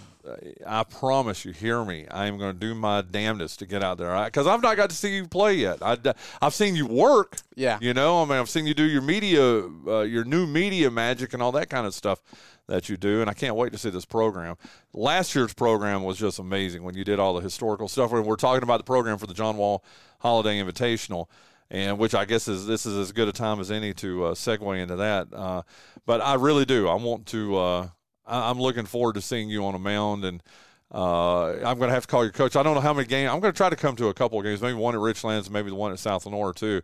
[0.65, 2.07] I promise you, hear me.
[2.09, 4.89] I am going to do my damnedest to get out there because I've not got
[4.91, 5.79] to see you play yet.
[5.81, 5.97] I,
[6.41, 7.39] have seen you work.
[7.55, 10.89] yeah, You know, I mean, I've seen you do your media, uh, your new media
[10.89, 12.21] magic, and all that kind of stuff
[12.67, 14.55] that you do, and I can't wait to see this program.
[14.93, 18.13] Last year's program was just amazing when you did all the historical stuff.
[18.13, 19.83] And we're talking about the program for the John Wall
[20.19, 21.27] Holiday Invitational,
[21.71, 24.33] and which I guess is this is as good a time as any to uh,
[24.33, 25.27] segue into that.
[25.33, 25.61] Uh,
[26.05, 26.87] but I really do.
[26.87, 27.57] I want to.
[27.57, 27.87] Uh,
[28.25, 30.41] I, I'm looking forward to seeing you on a mound and.
[30.91, 32.55] Uh, I'm going to have to call your coach.
[32.55, 33.29] I don't know how many games.
[33.31, 35.47] I'm going to try to come to a couple of games, maybe one at Richlands,
[35.47, 36.81] maybe the one at South Lenoir too.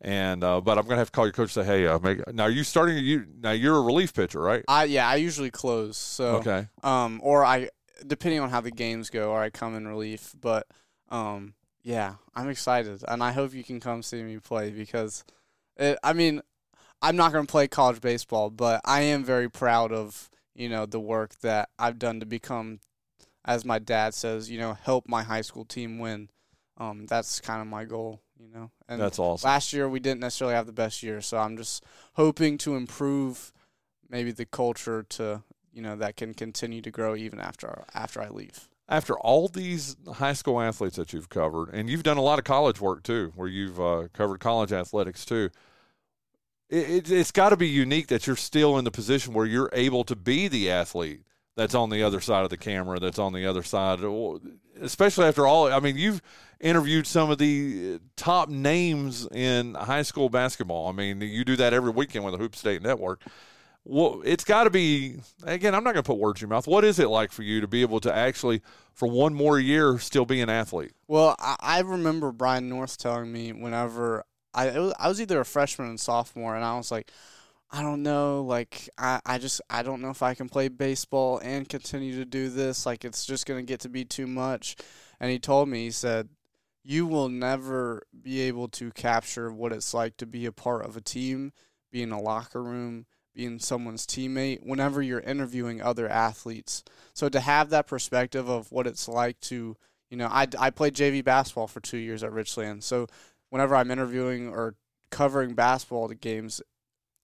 [0.00, 1.98] And uh, but I'm going to have to call your coach and say, hey, uh,
[1.98, 2.96] make, now are you starting?
[3.04, 4.64] You now you're a relief pitcher, right?
[4.68, 5.98] I yeah I usually close.
[5.98, 6.66] So Okay.
[6.82, 7.68] um or I
[8.06, 10.32] depending on how the games go, or I come in relief.
[10.40, 10.66] But
[11.10, 15.24] um yeah, I'm excited, and I hope you can come see me play because
[15.76, 16.42] it, I mean
[17.02, 20.86] I'm not going to play college baseball, but I am very proud of you know
[20.86, 22.80] the work that I've done to become,
[23.44, 26.28] as my dad says, you know, help my high school team win.
[26.78, 28.70] Um, that's kind of my goal, you know.
[28.88, 29.46] And That's awesome.
[29.46, 33.52] last year we didn't necessarily have the best year, so I'm just hoping to improve
[34.08, 35.42] maybe the culture to
[35.72, 38.68] you know that can continue to grow even after after I leave.
[38.88, 42.44] After all these high school athletes that you've covered, and you've done a lot of
[42.44, 45.50] college work too, where you've uh, covered college athletics too.
[46.68, 50.04] it, it's got to be unique that you're still in the position where you're able
[50.04, 51.22] to be the athlete
[51.56, 54.00] that's on the other side of the camera, that's on the other side,
[54.80, 55.70] especially after all.
[55.70, 56.22] I mean, you've
[56.60, 60.88] interviewed some of the top names in high school basketball.
[60.88, 63.22] I mean, you do that every weekend with the Hoop State Network.
[63.84, 66.68] Well, it's got to be, again, I'm not going to put words in your mouth.
[66.68, 68.62] What is it like for you to be able to actually,
[68.94, 70.92] for one more year, still be an athlete?
[71.08, 75.44] Well, I, I remember Brian North telling me whenever I, was, I was either a
[75.44, 77.10] freshman and sophomore, and I was like,
[77.72, 78.42] I don't know.
[78.42, 82.24] Like, I, I just, I don't know if I can play baseball and continue to
[82.24, 82.86] do this.
[82.86, 84.76] Like, it's just going to get to be too much.
[85.18, 86.28] And he told me, he said,
[86.84, 90.96] you will never be able to capture what it's like to be a part of
[90.96, 91.52] a team,
[91.90, 96.84] be in a locker room, being someone's teammate whenever you're interviewing other athletes.
[97.14, 99.76] So to have that perspective of what it's like to,
[100.10, 102.84] you know, I, I played JV basketball for two years at Richland.
[102.84, 103.06] So
[103.50, 104.74] whenever I'm interviewing or
[105.10, 106.60] covering basketball games,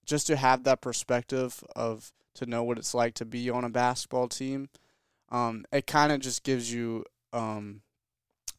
[0.04, 3.68] just to have that perspective of to know what it's like to be on a
[3.68, 4.68] basketball team,
[5.30, 7.82] um, it kind of just gives you um,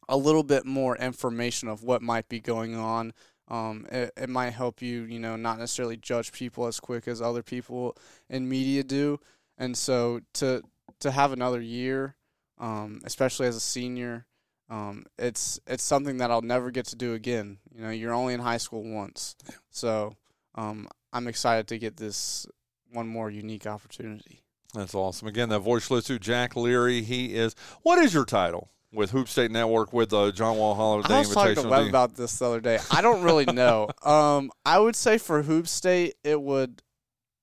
[0.08, 3.12] a little bit more information of what might be going on.
[3.50, 7.20] Um, it, it might help you, you know, not necessarily judge people as quick as
[7.20, 7.96] other people
[8.28, 9.18] in media do.
[9.58, 10.62] And so to
[11.00, 12.14] to have another year,
[12.58, 14.26] um, especially as a senior,
[14.68, 17.58] um, it's it's something that I'll never get to do again.
[17.74, 19.34] You know, you're only in high school once,
[19.70, 20.14] so
[20.54, 22.46] um, I'm excited to get this
[22.92, 24.42] one more unique opportunity.
[24.74, 25.26] That's awesome.
[25.26, 27.02] Again, that voice listener, Jack Leary.
[27.02, 27.56] He is.
[27.82, 31.30] What is your title with Hoop State Network with the John Wall Holiday I was
[31.30, 32.78] talking to Webb about this the other day.
[32.90, 33.88] I don't really know.
[34.02, 36.82] um, I would say for Hoop State, it would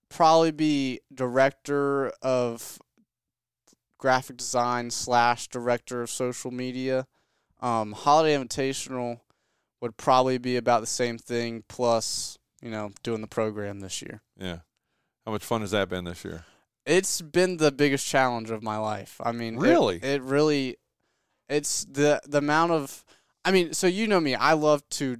[0.09, 2.79] probably be director of
[3.97, 7.07] graphic design slash director of social media.
[7.61, 9.21] Um, Holiday Invitational
[9.81, 14.21] would probably be about the same thing plus you know, doing the program this year.
[14.37, 14.59] Yeah.
[15.25, 16.45] How much fun has that been this year?
[16.85, 19.19] It's been the biggest challenge of my life.
[19.23, 20.77] I mean, really, it, it really,
[21.49, 23.03] it's the the amount of.
[23.45, 24.35] I mean, so you know me.
[24.35, 25.17] I love to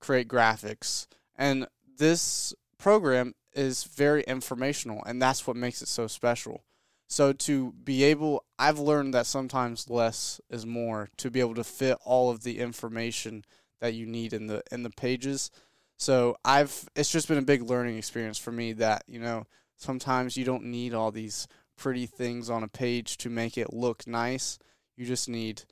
[0.00, 1.66] create graphics, and
[1.98, 6.64] this program is very informational, and that's what makes it so special.
[7.08, 11.08] So to be able, I've learned that sometimes less is more.
[11.18, 13.44] To be able to fit all of the information
[13.80, 15.50] that you need in the in the pages
[15.98, 19.44] so I've it's just been a big learning experience for me that, you know,
[19.76, 24.06] sometimes you don't need all these pretty things on a page to make it look
[24.06, 24.58] nice.
[24.98, 25.62] You just need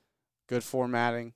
[0.47, 1.35] good formatting,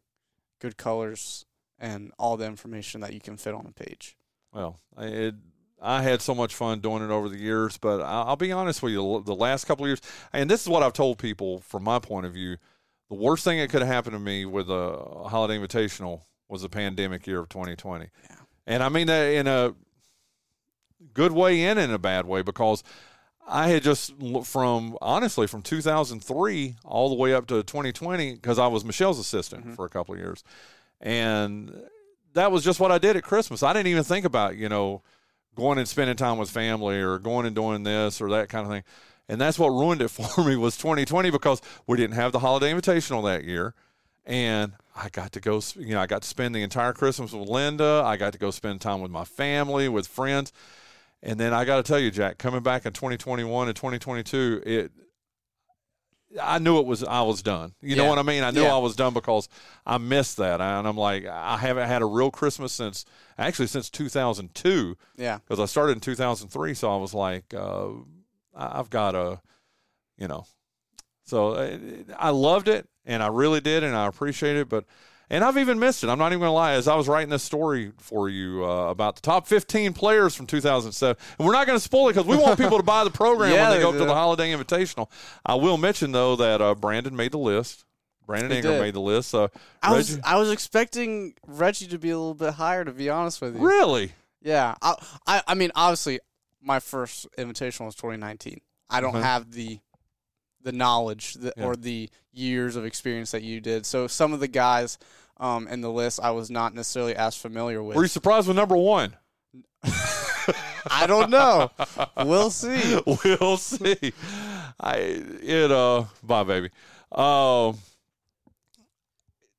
[0.60, 1.44] good colors,
[1.78, 4.16] and all the information that you can fit on a page.
[4.52, 5.34] Well, it,
[5.82, 8.92] I had so much fun doing it over the years, but I'll be honest with
[8.92, 10.00] you, the last couple of years,
[10.32, 12.56] and this is what I've told people from my point of view,
[13.08, 16.68] the worst thing that could have happened to me with a holiday invitational was the
[16.68, 18.06] pandemic year of 2020.
[18.22, 18.36] Yeah
[18.70, 19.74] and I mean that in a
[21.12, 22.84] good way and in a bad way because
[23.50, 28.66] I had just from honestly from 2003 all the way up to 2020 because I
[28.66, 29.74] was Michelle's assistant mm-hmm.
[29.74, 30.44] for a couple of years,
[31.00, 31.74] and
[32.34, 33.62] that was just what I did at Christmas.
[33.62, 35.02] I didn't even think about you know
[35.56, 38.72] going and spending time with family or going and doing this or that kind of
[38.72, 38.84] thing.
[39.28, 42.72] And that's what ruined it for me was 2020 because we didn't have the holiday
[42.72, 43.74] invitational that year
[44.26, 45.60] and I got to go.
[45.76, 48.02] You know, I got to spend the entire Christmas with Linda.
[48.04, 50.52] I got to go spend time with my family, with friends,
[51.22, 54.92] and then I got to tell you, Jack, coming back in 2021 and 2022, it.
[56.40, 57.74] I knew it was I was done.
[57.82, 58.02] You yeah.
[58.02, 58.44] know what I mean?
[58.44, 58.74] I knew yeah.
[58.74, 59.48] I was done because
[59.84, 63.04] I missed that, and I'm like, I haven't had a real Christmas since
[63.36, 64.96] actually since 2002.
[65.16, 67.88] Yeah, because I started in 2003, so I was like, uh,
[68.54, 69.40] I've got a,
[70.18, 70.46] you know,
[71.24, 71.78] so uh,
[72.16, 74.68] I loved it and I really did, and I appreciate it.
[74.68, 74.84] But
[75.30, 76.08] and I've even missed it.
[76.08, 76.72] I'm not even going to lie.
[76.72, 80.46] As I was writing this story for you uh, about the top 15 players from
[80.46, 83.10] 2007, and we're not going to spoil it because we want people to buy the
[83.10, 83.98] program yeah, when they, go do.
[83.98, 85.08] to the Holiday Invitational.
[85.46, 87.84] I will mention though that uh, Brandon made the list.
[88.26, 89.30] Brandon Ingram made the list.
[89.30, 89.50] So
[89.82, 92.84] I was I was expecting Reggie to be a little bit higher.
[92.84, 94.12] To be honest with you, really?
[94.40, 94.76] Yeah.
[94.80, 94.94] I
[95.26, 96.20] I, I mean, obviously,
[96.62, 98.60] my first invitation was 2019.
[98.88, 99.24] I don't uh-huh.
[99.24, 99.80] have the
[100.62, 101.64] the knowledge that, yeah.
[101.64, 103.86] or the years of experience that you did.
[103.86, 104.98] So some of the guys
[105.38, 107.96] um, in the list I was not necessarily as familiar with.
[107.96, 109.16] Were you surprised with number one?
[110.90, 111.70] I don't know.
[112.16, 113.00] We'll see.
[113.24, 114.12] We'll see.
[114.78, 114.96] I
[115.42, 116.70] it uh bye baby.
[117.12, 117.78] Um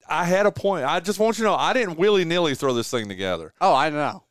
[0.07, 0.85] I had a point.
[0.85, 3.53] I just want you to know I didn't willy nilly throw this thing together.
[3.61, 4.23] Oh, I know.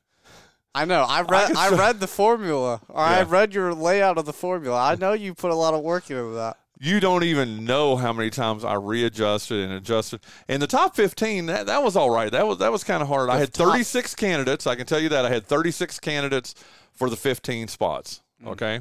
[0.75, 1.03] I know.
[1.03, 1.57] I read.
[1.57, 3.19] I, I read the formula, or yeah.
[3.19, 4.81] I read your layout of the formula.
[4.81, 6.59] I know you put a lot of work into that.
[6.83, 10.21] You don't even know how many times I readjusted and adjusted.
[10.49, 12.33] And the top 15, that, that was all right.
[12.33, 13.29] That was that was kind of hard.
[13.29, 14.67] I had top- 36 candidates.
[14.67, 15.27] I can tell you that.
[15.27, 16.55] I had 36 candidates
[16.93, 18.23] for the 15 spots.
[18.43, 18.49] Mm.
[18.53, 18.81] Okay.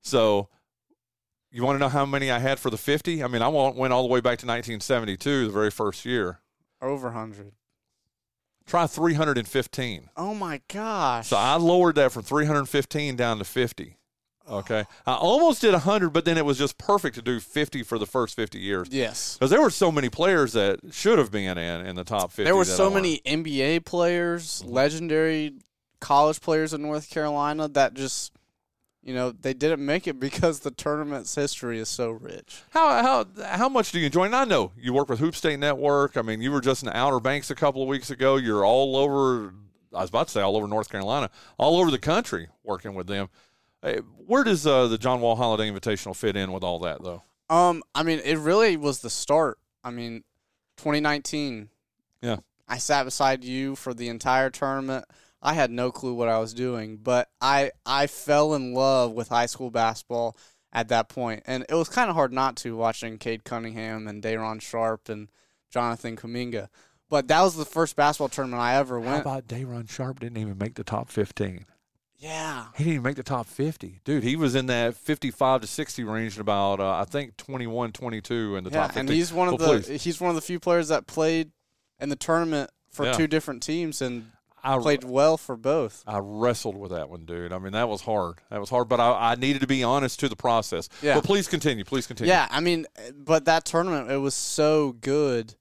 [0.00, 0.48] So
[1.52, 3.22] you want to know how many I had for the 50?
[3.22, 6.40] I mean, I went went all the way back to 1972, the very first year.
[6.80, 7.52] Over hundred.
[8.64, 10.10] Try 315.
[10.16, 11.28] Oh my gosh.
[11.28, 13.97] So I lowered that from 315 down to 50.
[14.48, 14.84] Okay.
[15.06, 18.06] I almost did 100, but then it was just perfect to do 50 for the
[18.06, 18.88] first 50 years.
[18.90, 19.36] yes.
[19.36, 22.44] Because there were so many players that should have been in in the top 50.
[22.44, 24.72] There were so many NBA players, mm-hmm.
[24.72, 25.54] legendary
[26.00, 28.32] college players in North Carolina that just,
[29.02, 32.62] you know, they didn't make it because the tournament's history is so rich.
[32.70, 34.24] How how how much do you enjoy?
[34.24, 36.16] And I know you work with Hoop State Network.
[36.16, 38.36] I mean, you were just in the Outer Banks a couple of weeks ago.
[38.36, 39.54] You're all over.
[39.94, 43.06] I was about to say all over North Carolina, all over the country working with
[43.06, 43.30] them.
[43.82, 47.22] Hey, where does uh, the John Wall Holiday Invitational fit in with all that, though?
[47.48, 49.58] Um, I mean, it really was the start.
[49.84, 50.24] I mean,
[50.78, 51.68] 2019.
[52.20, 52.38] Yeah.
[52.68, 55.04] I sat beside you for the entire tournament.
[55.40, 59.28] I had no clue what I was doing, but I I fell in love with
[59.28, 60.36] high school basketball
[60.72, 64.20] at that point, and it was kind of hard not to watching Cade Cunningham and
[64.20, 65.28] Day'Ron Sharpe and
[65.70, 66.68] Jonathan Kuminga.
[67.08, 69.08] But that was the first basketball tournament I ever went.
[69.08, 69.26] How went.
[69.26, 71.64] about Day'Ron Sharpe didn't even make the top 15?
[72.18, 74.00] Yeah, He didn't even make the top 50.
[74.04, 77.92] Dude, he was in that 55 to 60 range in about, uh, I think, 21,
[77.92, 79.00] 22 in the yeah, top 50.
[79.00, 80.02] and he's one of Well, the please.
[80.02, 81.52] he's one of the few players that played
[82.00, 83.12] in the tournament for Yeah.
[83.12, 84.32] two different teams and
[84.64, 86.02] I, played well for both.
[86.08, 87.52] I wrestled with that one, dude.
[87.52, 88.38] I mean, that was hard.
[88.50, 90.88] That was hard, but I, I needed to be honest to the process.
[91.00, 91.14] Yeah.
[91.14, 91.84] But please continue.
[91.84, 92.32] Please continue.
[92.32, 95.54] Yeah, I mean, but that tournament it was so good.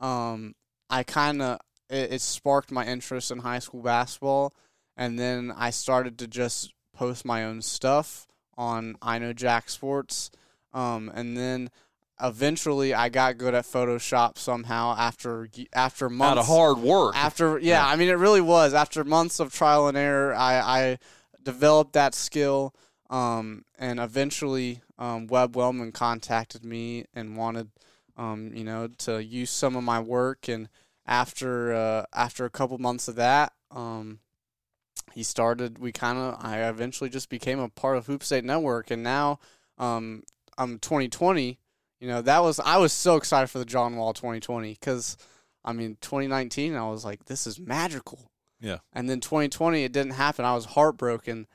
[0.00, 0.54] Um,
[0.88, 1.58] I kind of
[1.90, 4.54] it, it sparked my interest in high school basketball,
[4.98, 10.30] and then I started to just post my own stuff on I know Jack Sports.
[10.74, 11.70] Um, and then
[12.20, 17.16] eventually I got good at Photoshop somehow after after months Out of hard work.
[17.16, 20.98] after yeah, I mean it really was after months of trial and error I, I
[21.42, 22.74] developed that skill
[23.08, 27.70] um, and eventually um, Webb Wellman contacted me and wanted
[28.16, 30.68] um, you know to use some of my work and
[31.06, 34.18] after uh, after a couple months of that um,
[35.14, 38.90] he started we kind of I eventually just became a part of Hoop State Network
[38.90, 39.40] and now
[39.78, 40.22] um,
[40.56, 41.58] I'm 2020
[42.00, 45.16] you know that was I was so excited for the John Wall 2020 because
[45.64, 48.30] I mean 2019 I was like this is magical.
[48.60, 48.78] Yeah.
[48.92, 50.44] and then 2020 it didn't happen.
[50.44, 51.46] I was heartbroken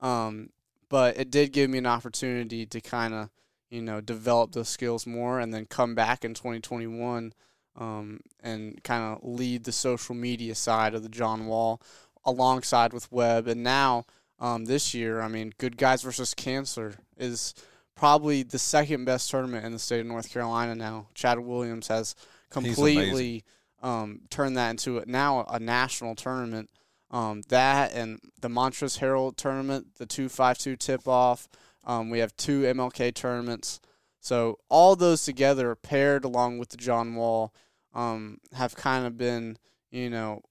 [0.00, 0.50] um,
[0.88, 3.30] but it did give me an opportunity to kind of
[3.70, 7.32] you know develop those skills more and then come back in 2021
[7.76, 11.80] um, and kind of lead the social media side of the John Wall
[12.24, 14.04] alongside with Webb and now
[14.38, 17.54] um, this year I mean Good Guys versus Cancer is
[17.94, 21.06] probably the second best tournament in the state of North Carolina now.
[21.14, 22.14] Chad Williams has
[22.50, 23.44] completely
[23.82, 26.70] um, turned that into a, now a national tournament.
[27.10, 31.48] Um, that and the Montrose Herald tournament, the two five two tip off.
[31.84, 33.80] Um, we have two MLK tournaments.
[34.18, 37.52] So all those together, paired along with the John Wall,
[37.92, 39.58] um, have kind of been,
[39.90, 40.42] you know,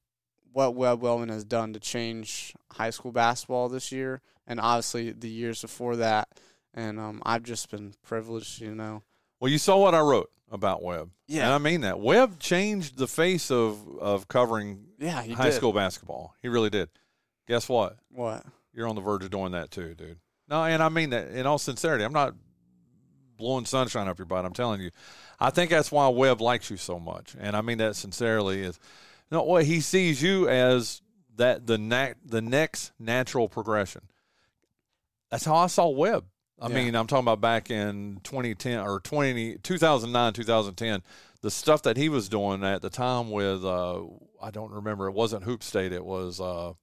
[0.54, 5.30] what Webb Wellman has done to change high school basketball this year, and obviously the
[5.30, 6.30] years before that.
[6.74, 9.04] And um, I've just been privileged, you know.
[9.40, 11.10] Well, you saw what I wrote about Webb.
[11.28, 11.46] Yeah.
[11.46, 12.00] And I mean that.
[12.00, 15.54] Webb changed the face of, of covering Yeah, he high did.
[15.54, 16.36] school basketball.
[16.42, 16.90] He really did.
[17.48, 17.98] Guess what?
[18.10, 18.46] What?
[18.74, 20.20] You're on the verge of doing that too, dude.
[20.48, 22.04] No, and I mean that in all sincerity.
[22.04, 22.36] I'm not
[23.38, 24.46] blowing sunshine up your butt.
[24.46, 24.92] I'm telling you.
[25.40, 27.36] I think that's why Webb likes you so much.
[27.40, 28.80] And I mean that sincerely is
[29.32, 31.02] no what he sees you as
[31.38, 34.02] that the na- the next natural progression.
[35.30, 36.26] That's how I saw Webb.
[36.60, 36.76] I Yeah.
[36.76, 41.02] mean, I'm talking about back in 2010 or 20, 2009, 2010.
[41.42, 44.02] The stuff that he was doing at the time with, uh,
[44.42, 46.74] I don't remember, it wasn't Hoop State, it was uh,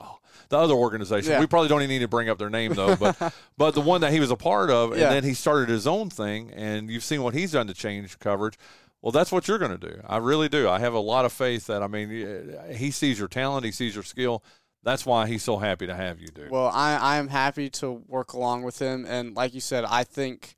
[0.00, 1.32] oh, the other organization.
[1.32, 1.40] Yeah.
[1.40, 4.00] We probably don't even need to bring up their name, though, but, but the one
[4.00, 5.06] that he was a part of, Yeah.
[5.06, 8.18] and then he started his own thing, and you've seen what he's done to change
[8.18, 8.56] coverage.
[9.02, 10.00] Well, that's what you're going to do.
[10.06, 10.68] I really do.
[10.68, 13.94] I have a lot of faith that, I mean, he sees your talent, he sees
[13.94, 14.42] your skill.
[14.82, 16.50] That's why he's so happy to have you, dude.
[16.50, 20.04] Well, I I am happy to work along with him, and like you said, I
[20.04, 20.54] think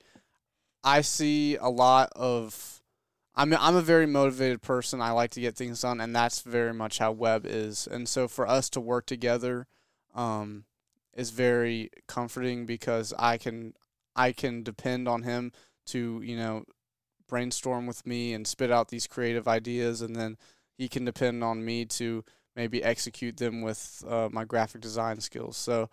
[0.85, 2.83] I see a lot of.
[3.35, 5.01] I'm I'm a very motivated person.
[5.01, 7.89] I like to get things done, and that's very much how Webb is.
[7.91, 9.67] And so for us to work together,
[10.15, 10.65] um,
[11.15, 13.73] is very comforting because I can
[14.15, 15.53] I can depend on him
[15.87, 16.65] to you know
[17.31, 20.37] brainstorm with me and spit out these creative ideas, and then
[20.77, 22.25] he can depend on me to
[22.57, 25.57] maybe execute them with uh, my graphic design skills.
[25.57, 25.89] So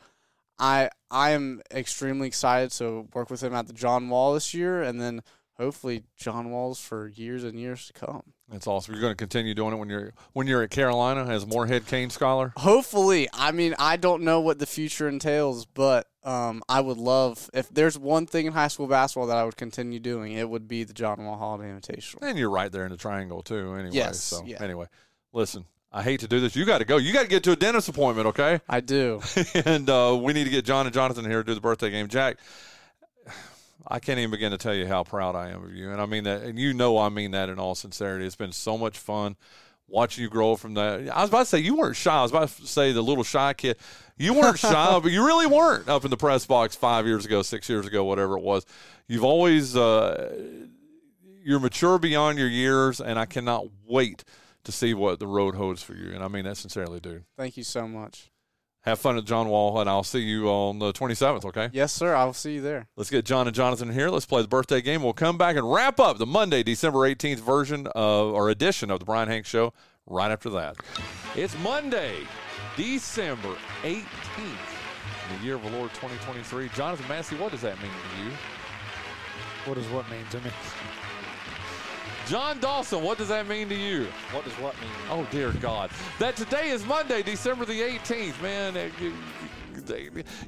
[0.59, 4.81] I I am extremely excited to work with him at the John Wall this year,
[4.81, 5.21] and then
[5.53, 8.33] hopefully John Walls for years and years to come.
[8.49, 8.93] That's awesome.
[8.93, 12.53] You're going to continue doing it when you're when you're at Carolina as Morehead-Cain scholar.
[12.55, 17.49] Hopefully, I mean I don't know what the future entails, but um, I would love
[17.53, 20.67] if there's one thing in high school basketball that I would continue doing, it would
[20.67, 22.19] be the John Wall Holiday Invitational.
[22.21, 23.73] And you're right there in the triangle too.
[23.73, 24.63] Anyway, Yes, so yeah.
[24.63, 24.85] anyway,
[25.33, 25.65] listen.
[25.91, 26.53] I hate to do this.
[26.55, 26.97] You got to go.
[26.97, 28.59] You got to get to a dentist appointment, okay?
[28.67, 29.21] I do.
[29.65, 32.09] and uh, we need to get John and Jonathan here to do the birthday game.
[32.09, 32.37] Jack,
[33.89, 36.05] I can't even begin to tell you how proud I am of you, and I
[36.05, 38.25] mean that, and you know I mean that in all sincerity.
[38.25, 39.35] It's been so much fun
[39.87, 41.09] watching you grow from that.
[41.09, 42.17] I was about to say you weren't shy.
[42.17, 43.77] I was about to say the little shy kid.
[44.17, 47.41] You weren't shy, but you really weren't up in the press box five years ago,
[47.41, 48.65] six years ago, whatever it was.
[49.07, 50.35] You've always uh,
[51.43, 54.23] you're mature beyond your years, and I cannot wait
[54.65, 56.13] to see what the road holds for you.
[56.13, 57.23] And I mean that sincerely, dude.
[57.37, 58.31] Thank you so much.
[58.87, 61.69] Have fun at John Wall, and I'll see you on the 27th, okay?
[61.73, 62.15] Yes, sir.
[62.15, 62.87] I will see you there.
[62.95, 64.09] Let's get John and Jonathan here.
[64.09, 65.03] Let's play the birthday game.
[65.03, 68.99] We'll come back and wrap up the Monday, December 18th version of, or edition of
[68.99, 69.73] the Bryan Hanks Show
[70.05, 70.77] right after that.
[71.35, 72.15] It's Monday,
[72.77, 74.05] December 18th,
[75.37, 76.69] the year of the Lord 2023.
[76.69, 78.31] Jonathan Massey, what does that mean to you?
[79.65, 80.49] What does what mean to me?
[82.27, 84.05] John Dawson, what does that mean to you?
[84.31, 84.89] What does what mean?
[85.09, 85.89] Oh dear God!
[86.19, 88.41] That today is Monday, December the eighteenth.
[88.41, 88.89] Man, uh,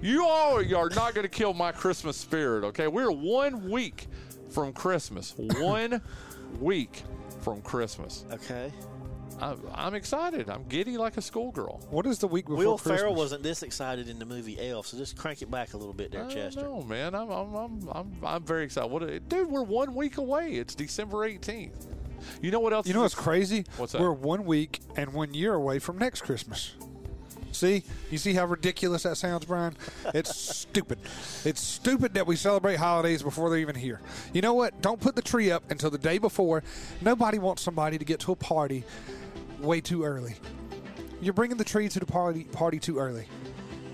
[0.02, 2.66] you all are not going to kill my Christmas spirit.
[2.66, 4.08] Okay, we're one week
[4.50, 5.34] from Christmas.
[5.38, 6.02] One
[6.60, 7.04] week
[7.42, 8.26] from Christmas.
[8.32, 8.72] Okay.
[9.42, 10.50] I, I'm excited.
[10.50, 11.80] I'm giddy like a schoolgirl.
[11.90, 13.00] What is the week before Will Christmas?
[13.02, 15.94] Ferrell wasn't this excited in the movie Elf, so just crank it back a little
[15.94, 16.62] bit there, I Chester.
[16.64, 17.16] know, man.
[17.16, 18.88] I'm, I'm, I'm, I'm, I'm very excited.
[18.92, 19.50] What, a- dude?
[19.50, 20.54] We're one week away.
[20.54, 21.88] It's December eighteenth.
[22.42, 22.88] You know what else?
[22.88, 23.66] You know is- what's crazy?
[23.78, 24.02] What's that?
[24.02, 26.74] We're one week and one year away from next Christmas.
[27.52, 29.76] See, you see how ridiculous that sounds, Bryan?
[30.14, 31.00] It's stupid.
[31.44, 34.02] It's stupid that we celebrate holidays before they're even here.
[34.34, 34.82] You know what?
[34.82, 36.64] Don't put the tree up until the day before.
[37.02, 38.84] Nobody wants somebody to get to a party
[39.62, 40.36] way too early.
[41.22, 43.26] You're bringing the tree to the party party too early.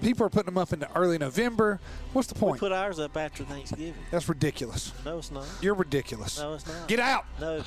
[0.01, 1.79] People are putting them up in early November.
[2.13, 2.43] What's the point?
[2.43, 2.59] We point?
[2.59, 3.95] put ours up after Thanksgiving.
[4.11, 4.91] That's ridiculous.
[5.03, 5.47] No, it's not.
[5.61, 6.37] You're ridiculous.
[6.37, 6.87] No, it's not.
[6.87, 7.25] Get out.
[7.39, 7.63] No,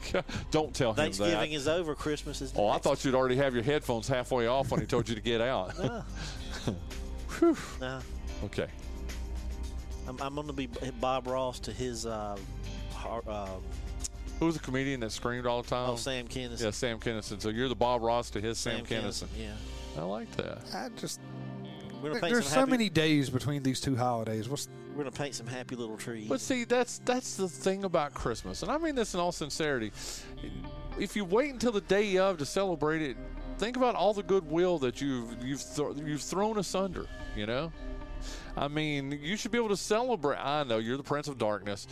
[0.50, 1.02] Don't tell him that.
[1.02, 1.94] Thanksgiving is over.
[1.94, 2.54] Christmas is.
[2.56, 5.20] Oh, I thought you'd already have your headphones halfway off when he told you to
[5.20, 5.78] get out.
[5.78, 6.04] No.
[7.80, 7.98] no.
[8.44, 8.68] okay.
[10.08, 10.68] I'm, I'm going to be
[11.00, 12.06] Bob Ross to his.
[12.06, 12.38] Uh,
[12.94, 13.48] har- uh,
[14.42, 15.90] Who was the comedian that screamed all the time?
[15.90, 16.64] oh, Sam Kinison.
[16.64, 17.40] Yeah, Sam Kinison.
[17.40, 19.28] So you're the Bob Ross to his Sam, Kinison.
[19.38, 19.52] Yeah.
[19.96, 20.64] I like that.
[20.74, 21.20] I just
[22.02, 24.48] We're gonna paint there's some so happy, many days between these two holidays.
[24.48, 26.28] What's We're gonna paint some happy little trees.
[26.28, 29.92] But see, that's that's the thing about Christmas, and I mean this in all sincerity.
[30.98, 33.16] If you wait until the day of to celebrate it,
[33.58, 37.06] think about all the goodwill that you've you've thro- you've thrown asunder.
[37.36, 37.72] You know,
[38.56, 40.38] I mean, you should be able to celebrate.
[40.38, 41.86] I know you're the Prince of Darkness,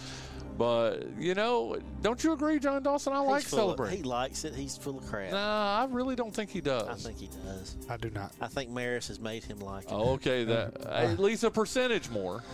[0.61, 3.15] but you know, don't you agree, John Dawson?
[3.15, 3.97] I He's like full of- celebrating.
[3.97, 4.55] he likes it.
[4.55, 5.33] He's full of crap.
[5.33, 6.87] Nah, I really don't think he does.
[6.87, 7.77] I think he does.
[7.89, 8.33] I do not.
[8.43, 9.93] I think Maris has made him like it.
[9.93, 12.45] Oh, okay, that at least a percentage more.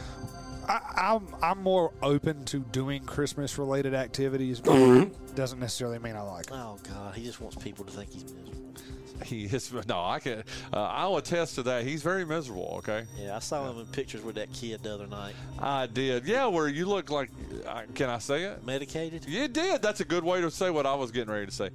[0.68, 0.80] I,
[1.14, 4.60] I'm I'm more open to doing Christmas related activities.
[4.60, 5.34] but Mm-hmm.
[5.34, 6.52] Doesn't necessarily mean I like it.
[6.52, 8.72] Oh God, he just wants people to think he's miserable.
[9.24, 10.44] He is no, I can.
[10.72, 11.84] Uh, I'll attest to that.
[11.84, 12.74] He's very miserable.
[12.78, 13.04] Okay.
[13.18, 15.34] Yeah, I saw him in pictures with that kid the other night.
[15.58, 16.26] I did.
[16.26, 17.30] Yeah, where you look like.
[17.66, 18.64] Uh, can I say it?
[18.64, 19.26] Medicated?
[19.26, 19.82] You did.
[19.82, 21.70] That's a good way to say what I was getting ready to say.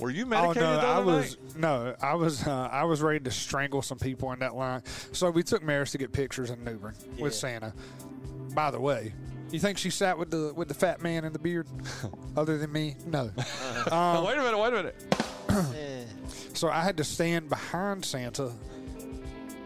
[0.00, 1.56] Were you Oh medicated no, the I other was night?
[1.60, 4.82] no, I was uh, I was ready to strangle some people in that line.
[5.12, 7.72] So we took Maris to get pictures in New Bern with Santa.
[8.54, 9.12] By the way,
[9.50, 11.66] you think she sat with the with the fat man in the beard?
[12.36, 13.30] Other than me, no.
[13.90, 14.58] Oh, wait a minute.
[14.58, 14.94] Wait a minute.
[16.58, 18.50] So I had to stand behind Santa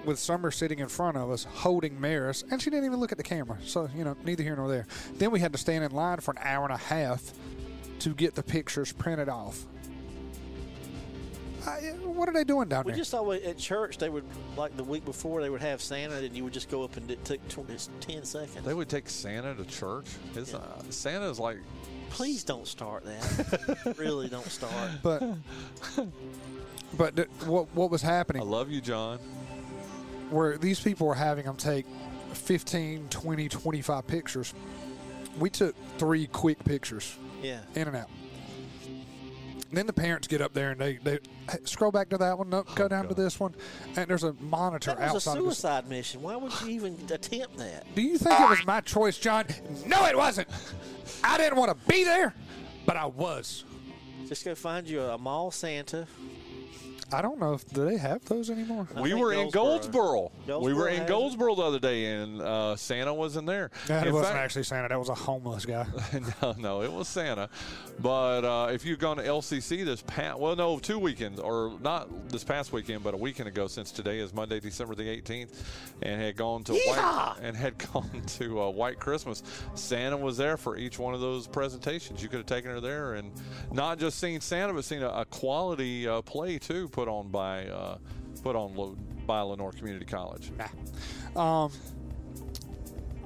[0.05, 3.17] with Summer sitting in front of us holding Maris, and she didn't even look at
[3.17, 3.57] the camera.
[3.65, 4.87] So, you know, neither here nor there.
[5.15, 7.33] Then we had to stand in line for an hour and a half
[8.01, 9.65] to get the pictures printed off.
[11.67, 12.97] I, what are they doing down We there?
[12.97, 14.25] We just always at church they would
[14.59, 17.11] like the week before they would have Santa and you would just go up and
[17.11, 18.67] it took tw- it's ten seconds.
[18.67, 20.09] They would take Santa to church.
[20.35, 20.59] His, Yeah.
[20.59, 21.57] uh, Santa's like.
[22.11, 23.95] Please don't start that.
[23.99, 24.91] really don't start.
[25.03, 25.23] but
[26.97, 28.43] but th- what what was happening?
[28.43, 29.19] I love you, John.
[30.31, 31.87] where these people were having them take
[32.33, 34.55] 15, 20, 25 pictures.
[35.39, 37.17] We took three quick pictures.
[37.43, 37.59] Yeah.
[37.75, 38.09] in and out.
[39.73, 41.19] Then the parents get up there and they, they
[41.51, 43.55] hey, scroll back to that one, no, go oh, down to this one,
[43.97, 45.59] and there's a monitor That was a outside of this.
[45.59, 46.23] suicide mission.
[46.23, 47.87] Why would you even attempt that?
[47.95, 49.47] Do you think it was my choice, John?
[49.87, 50.49] No, it wasn't.
[51.25, 52.35] I didn't want to be there,
[52.85, 53.65] but I was.
[54.29, 56.07] Just go find you a mall Santa.
[57.15, 58.87] I don't know if do they have those anymore.
[58.97, 60.31] I we were in Goldsboro.
[60.47, 61.07] We were in.
[61.07, 63.71] Goldsboro the other day, and uh, Santa wasn't there.
[63.89, 64.89] That In wasn't fact- actually Santa.
[64.89, 65.87] That was a homeless guy.
[66.43, 67.49] no, no, it was Santa.
[68.01, 72.29] But uh, if you've gone to LCC this past, well, no, two weekends, or not
[72.31, 75.51] this past weekend, but a weekend ago, since today is Monday, December the 18th,
[76.03, 79.43] and had gone to White and had gone to uh, White Christmas,
[79.75, 82.23] Santa was there for each one of those presentations.
[82.23, 83.31] You could have taken her there and
[83.71, 87.67] not just seen Santa, but seen a, a quality uh, play too, put on by
[87.67, 87.99] uh,
[88.43, 88.97] put on lo-
[89.27, 90.51] by Lenoir Community College.
[91.37, 91.71] Um,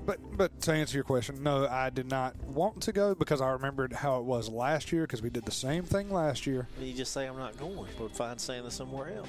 [0.05, 3.51] but but to answer your question, no, I did not want to go because I
[3.51, 6.69] remembered how it was last year because we did the same thing last year.
[6.81, 9.29] You just say I'm not going, but find Santa somewhere else.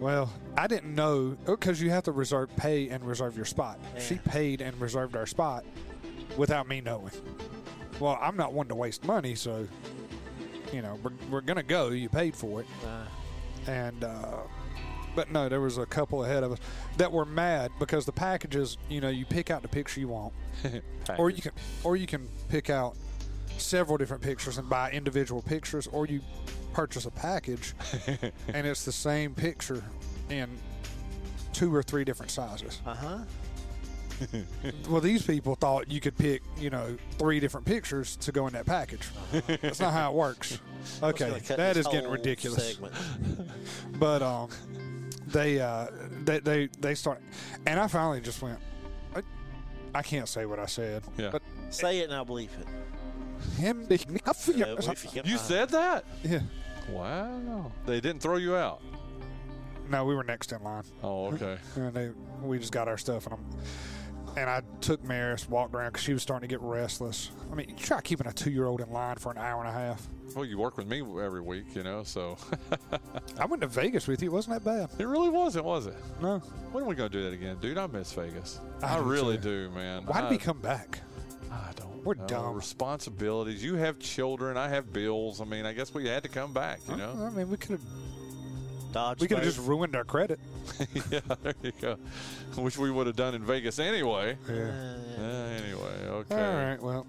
[0.00, 3.78] Well, I didn't know because you have to reserve, pay, and reserve your spot.
[3.94, 4.00] Yeah.
[4.02, 5.64] She paid and reserved our spot
[6.36, 7.12] without me knowing.
[8.00, 9.66] Well, I'm not one to waste money, so
[10.72, 11.88] you know we're, we're gonna go.
[11.90, 13.04] You paid for it, Uh,
[13.66, 14.38] and uh,
[15.14, 16.58] but no, there was a couple ahead of us
[16.98, 18.76] that were mad because the packages.
[18.88, 20.32] You know, you pick out the picture you want,
[21.18, 21.52] or you can
[21.82, 22.96] or you can pick out
[23.58, 26.20] several different pictures and buy individual pictures, or you
[26.72, 27.72] purchase a package
[28.52, 29.82] and it's the same picture
[30.28, 30.50] in
[31.54, 32.82] two or three different sizes.
[32.86, 33.18] uh huh.
[34.88, 38.52] Well, these people thought you could pick, you know, three different pictures to go in
[38.54, 39.06] that package.
[39.60, 40.58] That's not how it works.
[41.02, 42.78] Okay, that is getting ridiculous.
[43.98, 44.48] But um,
[45.26, 45.86] they uh,
[46.24, 47.20] they they they start,
[47.66, 48.60] and I finally just went.
[49.14, 49.22] I,
[49.92, 51.02] I can't say what I said.
[51.18, 51.30] Yeah.
[51.32, 53.58] But Say it and I'll believe it.
[53.60, 56.04] him, you can- You said that?
[56.22, 56.40] yeah.
[56.88, 57.72] Wow.
[57.84, 58.80] They didn't throw you out.
[59.90, 60.84] No, we were next in line.
[61.02, 61.58] Oh, okay.
[61.74, 62.10] and they
[62.42, 63.44] we just got our stuff and I'm
[64.36, 67.30] and I took Maris, walked around because she was starting to get restless.
[67.50, 69.68] I mean, you try keeping a two year old in line for an hour and
[69.68, 70.06] a half.
[70.34, 72.36] Well, you work with me every week, you know, so
[73.38, 74.28] I went to Vegas with you.
[74.30, 75.00] It wasn't that bad.
[75.00, 75.94] it really wasn't, was it?
[76.20, 76.38] No.
[76.72, 77.56] When are we going to do that again?
[77.60, 78.60] Dude, I miss Vegas.
[78.82, 79.68] I I, do really too.
[79.68, 80.04] do, man.
[80.04, 80.98] Why did I, we come back?
[81.50, 82.26] I don't We're know.
[82.26, 82.54] dumb.
[82.54, 83.64] Responsibilities.
[83.64, 84.56] You have children.
[84.58, 85.40] I have bills.
[85.40, 87.16] I mean, I guess we had to come back, you know?
[87.24, 87.80] I mean, we could have
[88.96, 90.40] Dodge we could have just ruined our credit.
[91.10, 91.98] yeah, there you go.
[92.56, 94.38] Which we would have done in Vegas anyway.
[94.48, 94.54] Yeah.
[95.18, 96.34] Uh, anyway, okay.
[96.34, 96.82] All right.
[96.82, 97.06] Well,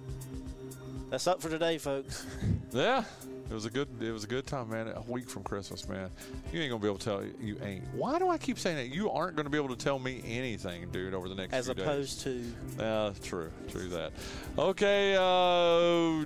[1.10, 2.26] That's up for today, folks.
[2.74, 3.06] Yeah,
[3.50, 3.88] it was a good.
[4.02, 4.90] It was a good time, man.
[4.90, 6.10] A week from Christmas, man.
[6.52, 7.24] You ain't gonna be able to tell.
[7.42, 7.86] You ain't.
[7.94, 8.94] Why do I keep saying that?
[8.94, 11.76] You aren't gonna be able to tell me anything, dude, over the next As few
[11.76, 11.86] days.
[11.86, 14.12] opposed to Yeah, true, true that.
[14.58, 16.26] Okay, uh,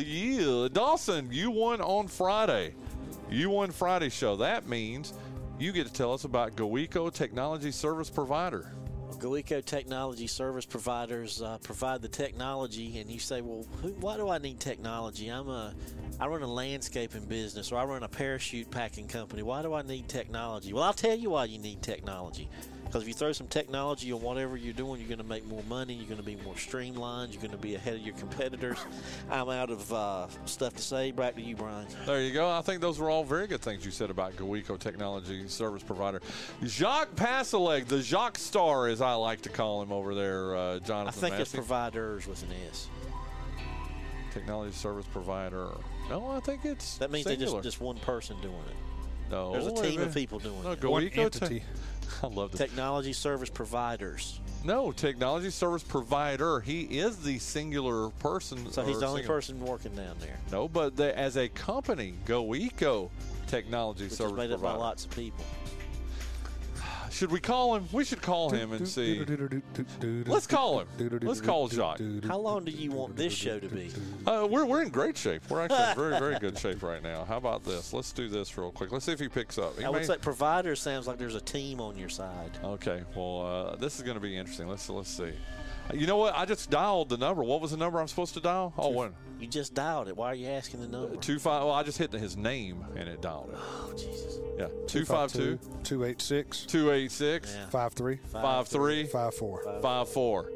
[0.00, 2.74] yeah, Dawson, you won on Friday.
[3.28, 4.36] You won Friday show.
[4.36, 5.12] That means
[5.58, 8.70] you get to tell us about GoEco Technology Service Provider.
[9.18, 14.28] GoEco Technology Service Providers uh, provide the technology, and you say, "Well, who, why do
[14.28, 15.28] I need technology?
[15.28, 15.74] I'm a,
[16.20, 19.42] I run a landscaping business, or I run a parachute packing company.
[19.42, 22.48] Why do I need technology?" Well, I'll tell you why you need technology.
[22.86, 25.62] Because if you throw some technology on whatever you're doing, you're going to make more
[25.68, 25.92] money.
[25.94, 27.32] You're going to be more streamlined.
[27.32, 28.78] You're going to be ahead of your competitors.
[29.30, 31.10] I'm out of uh, stuff to say.
[31.10, 31.86] Back to you, Bryan.
[32.06, 32.48] There you go.
[32.48, 36.22] I think those were all very good things you said about GoEco Technology Service Provider.
[36.64, 40.78] Jacques Passailaigue, the Jacques Star, as I like to call him over there, uh, I
[40.78, 41.56] Jonathan think it's Massey.
[41.58, 42.88] providers with an S.
[44.32, 45.70] Technology Service Provider.
[46.08, 47.58] No, I think it's That means they singular.
[47.62, 49.30] just just one person doing it.
[49.30, 50.80] no, There's a team of people doing No, it.
[50.80, 51.62] GoEco one Te- entity.
[52.22, 52.60] I love this.
[52.60, 54.40] Technology service providers.
[54.64, 56.60] no, Technology Service Provider.
[56.60, 58.70] He is the singular person.
[58.72, 60.36] So he's the only singular- person working down there.
[60.50, 63.10] No, but they, as a company, GoEco
[63.46, 65.44] Technology Which is Service made up by lots of people.
[67.16, 67.88] Should we call him?
[67.92, 69.24] We should call him and see.
[70.26, 70.86] Let's call him.
[71.22, 72.02] Let's call Jacques.
[72.24, 73.90] How long do you want this show to be?
[74.26, 75.40] Uh, we're, we're in great shape.
[75.48, 77.24] We're actually in very, very good shape right now.
[77.24, 77.94] How about this?
[77.94, 78.92] Let's do this real quick.
[78.92, 79.78] Let's see if he picks up.
[79.78, 82.50] He I would may- say provider sounds like there's a team on your side.
[82.62, 84.68] Okay, well, uh, this is going to be interesting.
[84.68, 85.32] Let's let's see.
[85.94, 86.34] You know what?
[86.36, 87.42] I just dialed the number.
[87.44, 88.74] What was the number I'm supposed to dial?
[88.76, 90.16] Oh, one, You just dialed it.
[90.16, 91.16] Why are you asking the number?
[91.16, 91.62] two five.
[91.62, 93.58] Well, I just hit his name and it dialed it.
[93.58, 94.38] Oh, Jesus.
[94.58, 97.66] Yeah, two five two 286 two eight six Yeah.
[97.66, 99.80] 53 five three 54.
[99.82, 100.50] five four.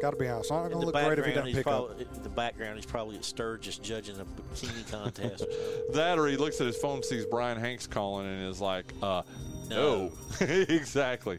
[0.00, 0.44] Got to be honest.
[0.44, 1.88] It's not going to look great if he doesn't pick up.
[1.88, 5.44] probably, in the background, he's probably at Sturgis judging a bikini contest.
[5.92, 9.22] That or he looks at his phone, sees Bryan Hanks calling, and is like, uh,
[9.68, 10.12] No.
[10.40, 10.46] no.
[10.46, 11.38] exactly.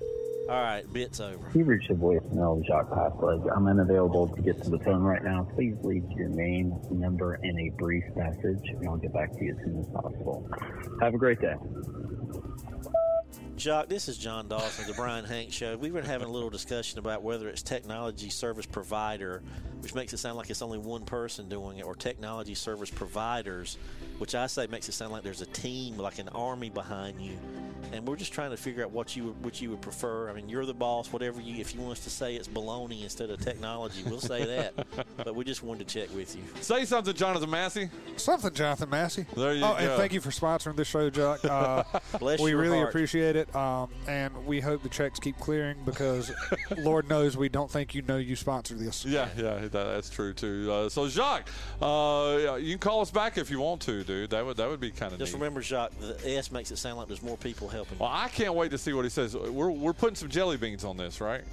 [0.50, 1.52] All right, bit's over.
[1.54, 3.56] You've reached the voicemail of Jacques Passailaigue.
[3.56, 5.48] I'm unavailable to get to the phone right now.
[5.56, 9.52] Please leave your name, number, and a brief message, and I'll get back to you
[9.52, 10.50] as soon as possible.
[11.02, 11.54] Have a great day.
[13.60, 15.76] Jacques, this is John Dawson, the Bryan Hank Show.
[15.76, 19.44] We've been having a little discussion about whether it's technology service provider,
[19.82, 23.78] which makes it sound like it's only one person doing it, or technology service providers,
[24.18, 27.38] which I say makes it sound like there's a team, like an army behind you.
[27.92, 30.30] And we're just trying to figure out what you would, what you would prefer.
[30.30, 31.12] I mean, you're the boss.
[31.12, 34.46] Whatever you, if you want us to say it's baloney instead of technology, we'll say
[34.46, 34.86] that.
[35.18, 36.44] but we just wanted to check with you.
[36.62, 37.90] Say something, Jonathan Massey.
[38.18, 39.26] Something, Jonathan Massey.
[39.36, 39.76] There you oh, go.
[39.78, 41.46] and thank you for sponsoring this show, Jacques.
[41.46, 41.84] Uh,
[42.20, 42.90] Bless we your really heart.
[42.90, 46.32] appreciate it, um, and we hope the checks keep clearing because
[46.78, 49.06] Lord knows we don't think you know you sponsor this.
[49.06, 50.70] Yeah, yeah, that, that's true too.
[50.72, 51.48] Uh, so Jacques,
[51.82, 54.30] uh, you can call us back if you want to, dude.
[54.32, 55.40] That would that would be kind of Just neat.
[55.40, 57.98] remember, Jacques, the S makes it sound like there's more people helping.
[57.98, 58.04] you.
[58.04, 59.36] Well, I can't wait to see what he says.
[59.36, 61.44] We're we're putting some jelly beans on this, right?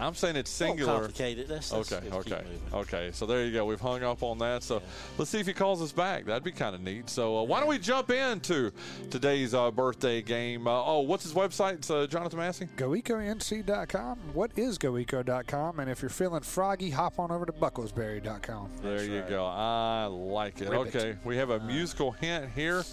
[0.00, 0.92] I'm saying it's Don't singular.
[0.94, 1.48] complicate it.
[1.48, 2.60] That's, that's Okay, let's keep okay, moving.
[2.80, 3.10] okay.
[3.12, 3.64] So there you go.
[3.66, 4.62] We've hung up on that.
[4.62, 4.82] So
[5.18, 6.24] let's see if he calls us back.
[6.24, 7.10] That'd be kind of neat.
[7.10, 8.72] So uh, why don't we jump into
[9.10, 10.66] today's uh, birthday game?
[10.66, 11.74] Uh, oh, what's his website?
[11.74, 12.68] It's uh, Jonathan Massey.
[12.76, 14.18] GoEcoNC.com.
[14.32, 15.80] What is GoEco.com?
[15.80, 18.70] And if you're feeling froggy, hop on over to BucklesBerry.com.
[18.82, 19.44] There you go.
[19.46, 20.68] I like it.
[20.68, 20.94] Ribbit.
[20.96, 22.84] Okay, we have a musical hint here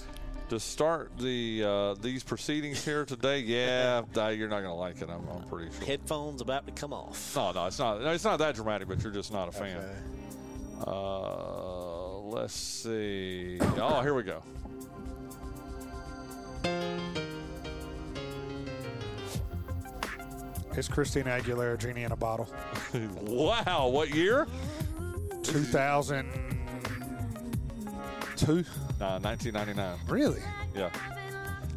[0.50, 3.40] to start the uh, these proceedings here today.
[3.40, 5.10] Yeah, you're not gonna like it.
[5.10, 5.86] I'm, I'm pretty sure.
[5.86, 7.36] Headphones about to come off.
[7.36, 8.02] No, no, it's not.
[8.02, 9.84] no, It's not that dramatic, but you're just not a fan.
[10.86, 13.60] Uh, let's see.
[13.78, 14.42] Oh, here we go.
[20.76, 22.48] It's Christina Aguilera, Genie in a Bottle.
[23.24, 24.48] wow, what year?
[28.38, 28.70] 2002.
[29.00, 30.00] Nah, 1999.
[30.08, 30.42] Really?
[30.76, 30.90] Yeah.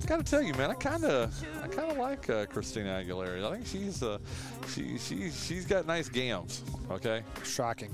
[0.03, 1.33] I Got to tell you, man, I kind of,
[1.63, 3.45] I kind of like uh, Christina Aguilera.
[3.47, 4.19] I think she's, uh,
[4.69, 6.63] she, she, she's got nice gams.
[6.91, 7.23] Okay.
[7.45, 7.93] Shocking.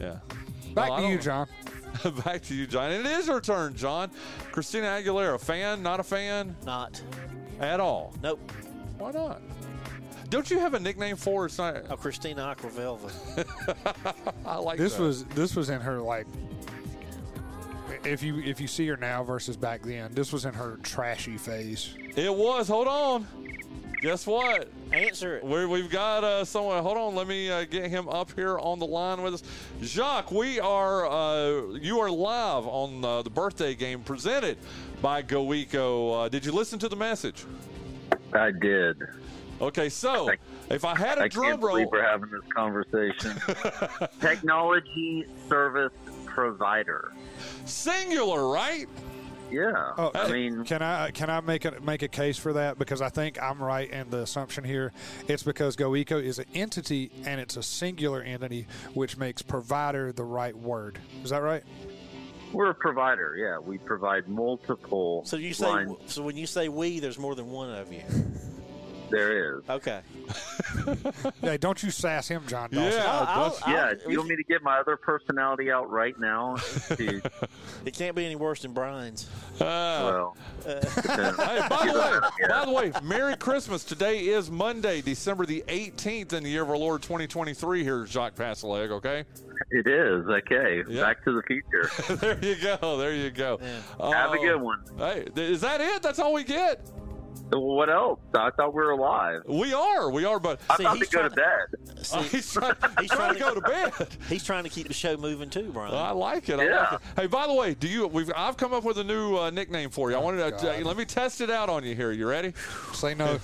[0.00, 0.16] Yeah.
[0.74, 1.46] Back No, to you, John.
[2.24, 2.90] Back to you, John.
[2.92, 4.10] And it is her turn, John.
[4.52, 7.02] Christina Aguilera, fan, not a fan Not.
[7.60, 8.14] at all.
[8.22, 8.40] Nope.
[8.98, 9.42] Why not?
[10.30, 11.46] Don't you have a nickname for her?
[11.46, 11.76] It's not.
[11.90, 13.10] Oh, Christina Aquavelva.
[14.46, 15.02] I like This that.
[15.02, 16.26] was this was in her like
[18.04, 21.36] if you if you see her now versus back then, this was in her trashy
[21.36, 21.94] phase.
[22.16, 22.68] It was.
[22.68, 23.26] Hold on.
[24.00, 24.68] Guess what?
[24.92, 25.44] Answer it.
[25.44, 26.82] we we've got uh, someone.
[26.82, 27.14] Hold on.
[27.14, 29.42] Let me uh, get him up here on the line with us.
[29.82, 31.06] Jacques, we are.
[31.06, 34.56] Uh, you are live on uh, the birthday game presented
[35.02, 36.26] by GoEco.
[36.26, 37.44] Uh, did you listen to the message?
[38.32, 39.02] I did.
[39.60, 40.30] Okay, so
[40.70, 43.34] if I had a I drum can't believe roll, we're having this conversation.
[44.20, 45.92] Technology service
[46.38, 47.12] provider.
[47.64, 48.88] singular, right?
[49.50, 49.92] Yeah.
[49.96, 53.00] Oh, I mean, can I can I make a make a case for that because
[53.00, 54.92] I think I'm right in the assumption here.
[55.26, 60.24] It's because GoEco is an entity and it's a singular entity, which makes provider the
[60.24, 60.98] right word.
[61.24, 61.62] Is that right?
[62.52, 63.36] we're a provider.
[63.36, 65.66] Yeah, we provide multiple So you say.
[65.66, 65.92] lines.
[66.06, 68.02] So when you say we, there's more than one of you.
[69.10, 69.62] There is.
[69.68, 70.00] Okay.
[71.40, 72.92] hey, don't you sass him, John Dawson.
[72.92, 75.90] Yeah, I'll- I'll- that's- I'll- do you want me to get my other personality out
[75.90, 76.56] right now?
[77.84, 79.30] It can't be any worse than Bryan's.
[79.54, 80.36] Uh, well,
[80.66, 81.36] depends.
[81.38, 82.48] Hey, by the way, Yeah.
[82.48, 83.82] by the way, Merry Christmas.
[83.84, 88.34] Today is Monday, December the 18th in the year of our Lord 2023 here, Jacques
[88.34, 89.24] Passailaigue, okay?
[89.70, 90.26] it is.
[90.26, 91.02] Okay, Yeah.
[91.02, 91.88] back to the future.
[92.16, 92.96] there you go.
[92.98, 93.58] There you go.
[93.62, 94.12] Yeah.
[94.12, 94.82] Have a Oh, good one.
[94.98, 96.02] Hey, is that it?
[96.02, 96.80] That's all we get?
[97.50, 98.20] What else?
[98.34, 99.42] I thought we were alive.
[99.46, 100.10] We are.
[100.10, 101.46] We are, but I See, thought to he's go to trying-
[101.96, 102.04] bed.
[102.06, 103.92] See, he's trying, he's trying to go to bed.
[104.28, 105.94] he's trying to keep the show moving too, Bryan.
[105.94, 106.60] I like it.
[106.60, 106.80] I Yeah.
[106.80, 107.00] like it.
[107.16, 108.06] Hey, by the way, do you?
[108.06, 110.16] We've I've come up with a new uh, nickname for you.
[110.16, 110.82] I wanted to God.
[110.82, 112.12] let me test it out on you here.
[112.12, 112.52] You ready?
[112.92, 113.38] Say no.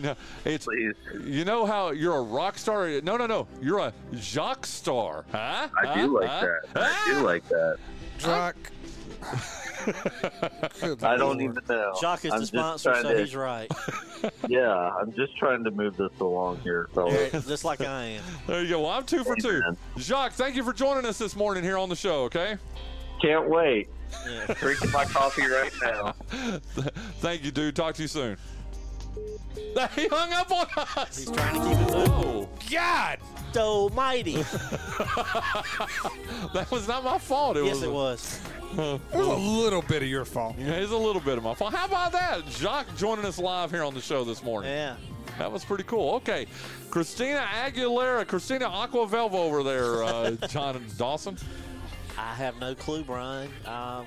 [0.00, 0.14] no,
[0.46, 0.94] it's Please.
[1.24, 2.88] you know how you're a rock star.
[3.02, 3.46] No, no, no.
[3.60, 5.68] You're a Jacques star, huh?
[5.80, 5.94] I Huh?
[5.94, 6.46] do like Huh?
[6.72, 6.82] that.
[6.82, 7.76] I do like that.
[8.18, 8.56] Jock.
[10.80, 11.92] Good I don't even know.
[12.00, 13.70] Jock is I'm the sponsor, so to- he's right.
[14.48, 17.32] Yeah, I'm just trying to move this along here, fellas.
[17.32, 18.22] Yeah, Just like I am.
[18.46, 18.82] There you go.
[18.82, 19.60] Well, I'm two for two.
[19.64, 19.76] Amen.
[19.98, 22.22] Jacques, thank you for joining us this morning here on the show.
[22.24, 22.56] Okay.
[23.20, 23.88] Can't wait.
[24.26, 24.46] Yeah.
[24.54, 26.12] Drinking my coffee right now.
[27.20, 27.76] Thank you, dude.
[27.76, 28.36] Talk to you soon.
[29.94, 30.66] He hung up on
[30.96, 31.18] us.
[31.18, 32.48] He's trying to keep it moving.
[32.74, 33.18] God.
[33.94, 34.34] mighty.
[36.52, 37.56] that was not my fault.
[37.56, 37.82] It yes, was.
[37.82, 38.40] it was.
[38.74, 40.56] It was a little bit of your fault.
[40.58, 41.72] Yeah, it's a little bit of my fault.
[41.72, 42.42] How about that?
[42.50, 44.72] Jacques joining us live here on the show this morning.
[44.72, 44.96] Yeah.
[45.38, 46.14] That was pretty cool.
[46.14, 46.46] Okay.
[46.90, 51.38] Christina Aguilera, Christina Aquavelva over there, uh, John Dawson.
[52.18, 53.48] I have no clue, Brian.
[53.64, 54.06] Um,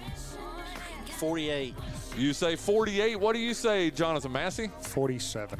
[1.18, 1.74] 48.
[2.18, 3.20] You say 48.
[3.20, 4.70] What do you say, Jonathan Massey?
[4.82, 5.59] 47.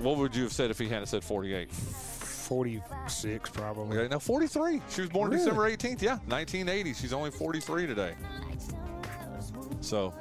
[0.00, 1.70] What would you have said if he hadn't said 48?
[1.70, 3.98] 46, probably.
[3.98, 4.82] Okay, now 43.
[4.90, 5.42] She was born Really?
[5.42, 6.02] December 18th.
[6.02, 6.92] Yeah, 1980.
[6.94, 8.14] She's only 43 today.
[9.80, 10.12] So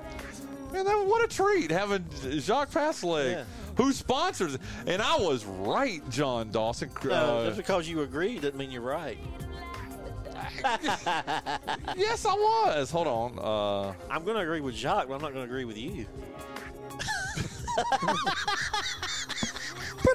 [0.71, 2.03] Man, that, what a treat having
[2.39, 3.43] Jacques Passailaigue, Yeah.
[3.77, 4.57] who sponsors.
[4.87, 6.89] And I was right, John Dawson.
[7.05, 9.17] No, Uh, just because you agree doesn't mean you're right.
[11.95, 12.89] yes, I was.
[12.91, 13.37] Hold on.
[13.39, 16.05] Uh, I'm going to agree with Jacques, but I'm not going to agree with you.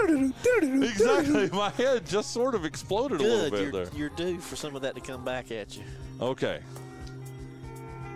[0.06, 1.48] exactly.
[1.52, 3.52] My head just sort of exploded a little Good.
[3.52, 3.94] bit You're, there.
[3.94, 5.82] you're due for some of that to come back at you.
[6.20, 6.60] Okay.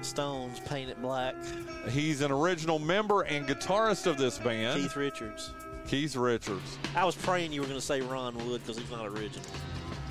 [0.03, 1.35] Stones painted black.
[1.91, 5.53] He's an original member and guitarist of this band, Keith Richards.
[5.87, 6.79] Keith Richards.
[6.97, 9.45] I was praying you were going to say Ron Wood because he's not original.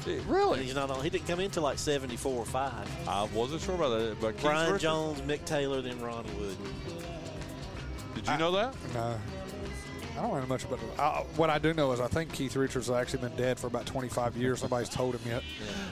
[0.07, 0.63] Eh, really?
[0.63, 1.03] He's not on.
[1.03, 3.07] He didn't come into like 74 or 5.
[3.07, 4.83] I wasn't sure about that, but Keith Brian Richards.
[4.83, 6.57] Jones, Mick Taylor, then Ron Wood.
[8.15, 8.75] Did you know that?
[8.93, 9.19] No.
[10.21, 10.99] I don't know much about it.
[10.99, 13.65] Uh, what I do know is I think Keith Richards has actually been dead for
[13.67, 14.61] about 25 years.
[14.61, 15.41] Nobody's told him yet.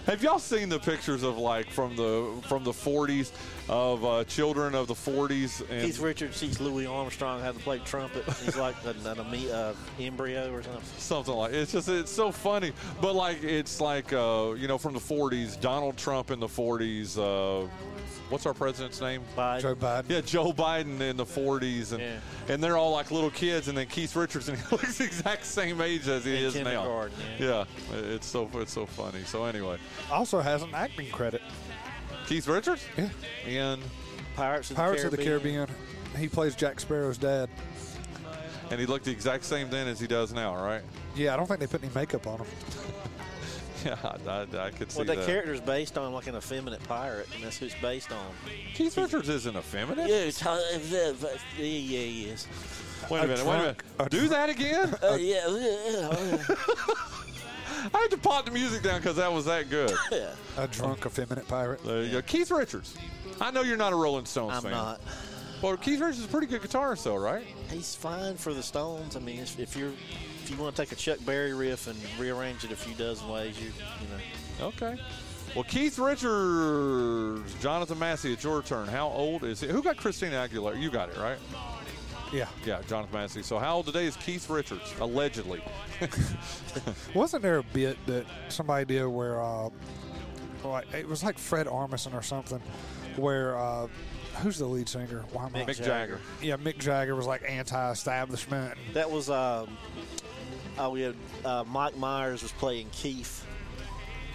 [0.05, 3.32] Have y'all seen the pictures of like from the from the 40s
[3.69, 7.80] of uh, children of the 40s and Keith Richards sees Louis Armstrong have to play
[7.80, 8.23] trumpet.
[8.43, 10.82] He's like an, an, eme- uh, embryo or something.
[10.97, 12.71] something like it's just it's so funny
[13.01, 17.17] but like it's like uh you know from the 40s donald trump in the 40s
[17.17, 17.67] uh
[18.30, 19.61] what's our president's name Biden.
[19.61, 20.03] Joe Biden.
[20.09, 22.19] yeah joe biden in the 40s and Yeah.
[22.47, 25.45] and they're all like little kids and then keith richards and he looks the exact
[25.45, 29.45] same age as he In is now kindergarten, yeah it's so it's so funny so
[29.45, 29.77] anyway
[30.11, 31.41] Also has an acting credit.
[32.27, 33.09] keith richards Yeah.
[33.47, 33.82] and
[34.36, 35.19] Pirates of the Pirates Caribbean.
[35.19, 35.67] of the Caribbean.
[36.17, 37.49] He plays Jack Sparrow's dad.
[38.71, 40.82] and he looked the exact same then as he does now right
[41.15, 42.45] Yeah, I don't think they put any makeup on him.
[43.86, 46.84] yeah i, I, I could see Well, that, that character's based on like an effeminate
[46.84, 48.25] pirate, and that's who it's based on.
[48.73, 51.11] keith richards isn't effeminate Yeah, it's, uh, yeah,
[51.57, 51.65] yeah,
[51.99, 52.47] he is.
[53.09, 56.43] wait a, A minute wait a minute do that again Uh, yeah, yeah,
[57.93, 59.91] I had to pop the music down because that was that good.
[60.11, 60.32] yeah.
[60.57, 61.82] A drunk, effeminate pirate.
[61.86, 62.21] There you go.
[62.21, 62.95] Keith Richards.
[63.39, 64.65] I know you're not a Rolling Stones fan.
[64.65, 65.01] I'm not.
[65.62, 67.45] But Keith Richards is a pretty good guitarist, though, right?
[67.70, 69.16] He's fine for the Stones.
[69.16, 69.91] I mean, if if you're
[70.43, 73.28] if you want to take a Chuck Berry riff and rearrange it a few dozen
[73.30, 74.07] ways, you you
[74.62, 74.68] know.
[74.68, 74.99] Okay.
[75.55, 78.88] Well, Keith Richards, Jonathan Massey, it's your turn.
[78.88, 79.68] How old is he?
[79.68, 80.80] Who got Christina Aguilera?
[80.80, 81.39] You got it, right?
[82.32, 82.47] Yeah.
[82.64, 83.41] Yeah, Jonathan Massey.
[83.41, 85.62] So how old today is Keith Richards, allegedly?
[87.16, 89.70] Wasn't there a bit that somebody did where, uh,
[90.64, 92.62] like, it was like Fred Armisen or something,
[93.16, 93.88] where, uh,
[94.42, 95.24] who's the lead singer?
[95.32, 95.64] Why am I?
[95.66, 96.20] Mick Jagger.
[96.42, 98.78] Yeah, Mick Jagger was like anti-establishment.
[98.94, 99.78] That was um,
[100.78, 101.12] oh yeah,
[101.46, 103.46] uh, Mike Myers was playing Keith.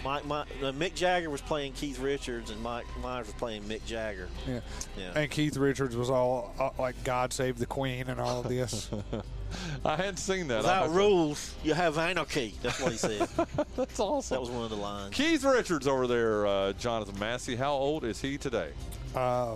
[0.03, 3.83] Mike, My, uh, Mick Jagger was playing Keith Richards, and Mike Myers was playing Mick
[3.87, 4.27] Jagger.
[4.47, 4.59] Yeah.
[4.95, 5.13] Yeah.
[5.15, 8.89] And Keith Richards was all uh, like God Save the Queen and all of this.
[9.85, 10.57] I hadn't seen that.
[10.57, 12.53] Without rules, you have anarchy.
[12.61, 13.27] That's what he said.
[13.75, 14.35] That's awesome.
[14.35, 15.15] that was one of the lines.
[15.15, 17.55] Keith Richards over there, uh, Jonathan Massey.
[17.55, 18.71] How old is he today?
[19.15, 19.55] uh,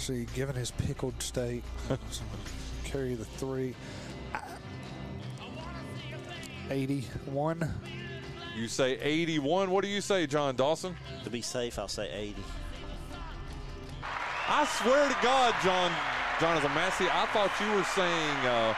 [0.00, 1.62] see, given his pickled state,
[2.84, 3.74] carry the three.
[4.34, 4.38] Uh,
[6.70, 7.72] 81.
[8.56, 9.70] You say 81.
[9.70, 10.96] What do you say, John Dawson?
[11.24, 12.42] To be safe, I'll say 80.
[14.48, 15.92] I swear to God, John
[16.40, 18.74] Jonathan Massey, I thought you were saying uh,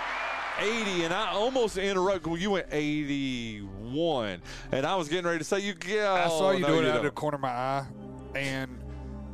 [0.58, 4.42] 80, and I almost interrupted when you went 81,
[4.72, 5.74] and I was getting ready to say you.
[5.86, 7.86] Yeah, I saw you no, do it you out of the corner of my eye,
[8.34, 8.81] and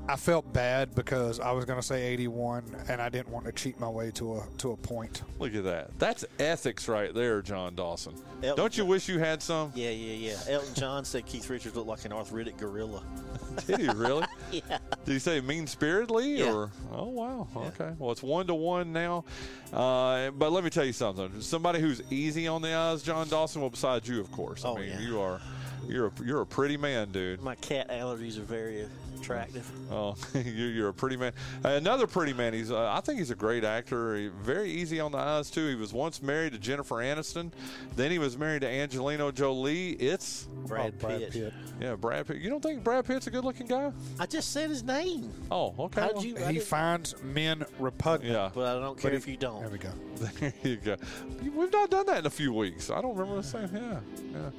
[0.08, 3.52] I felt bad because I was going to say 81, and I didn't want to
[3.52, 5.20] cheat my way to a to a point.
[5.38, 5.98] Look at that.
[5.98, 8.14] That's ethics right there, John Dawson.
[8.42, 9.70] Elton Don't you John- wish you had some?
[9.74, 10.54] Yeah, yeah, yeah.
[10.54, 13.02] Elton John said Keith Richards looked like an arthritic gorilla.
[13.66, 14.24] Did he really?
[14.50, 14.78] Yeah.
[15.04, 16.52] Did he say mean spiritedly Yeah.
[16.54, 16.70] or?
[16.90, 17.46] Oh wow.
[17.54, 17.92] Okay.
[17.98, 19.26] Well, it's one to one now.
[19.74, 21.42] Uh, but let me tell you something.
[21.42, 23.60] Somebody who's easy on the eyes, John Dawson.
[23.60, 24.64] Well, besides you, of course.
[24.64, 25.00] I Oh, mean, yeah.
[25.00, 25.38] you are.
[25.86, 27.42] You're a, you're a pretty man, dude.
[27.42, 28.86] My cat allergies are very
[29.18, 29.68] attractive.
[29.90, 31.32] Oh, you're, you're a pretty man.
[31.64, 32.52] Another pretty man.
[32.52, 32.70] He's.
[32.70, 34.16] Uh, I think he's a great actor.
[34.16, 35.66] He- very easy on the eyes too.
[35.68, 37.50] He was once married to Jennifer Aniston.
[37.96, 39.90] Then he was married to Angelina Jolie.
[39.92, 41.32] It's Brad, Oh, Brad Pitt.
[41.32, 41.52] Pitt.
[41.80, 42.36] yeah, Brad Pitt.
[42.38, 43.92] You don't think Brad Pitt's a good-looking guy?
[44.20, 45.32] I just said his name.
[45.50, 46.00] Oh, okay.
[46.02, 46.36] How'd you?
[46.44, 48.32] I He finds men repugnant.
[48.32, 48.50] Yeah.
[48.54, 49.60] but I don't care But if you don't.
[49.60, 49.90] There we go.
[50.40, 50.96] There you go.
[51.42, 52.90] We've not done that in a few weeks.
[52.90, 53.68] I don't remember the same.
[53.74, 54.00] Yeah,
[54.32, 54.50] yeah.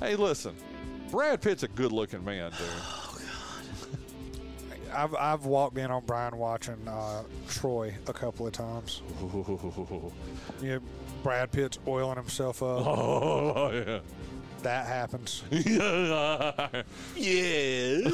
[0.00, 0.56] Hey, listen,
[1.10, 2.60] Brad Pitt's a good-looking man, dude.
[2.60, 4.94] Oh god.
[4.94, 9.02] I've I've walked in on Bryan watching uh, Troy a couple of times.
[10.62, 10.78] Yeah,
[11.22, 12.86] Brad Pitt's oiling himself up.
[12.86, 14.00] oh yeah.
[14.62, 15.42] That happens.
[15.50, 16.82] yeah.
[17.16, 18.10] yeah.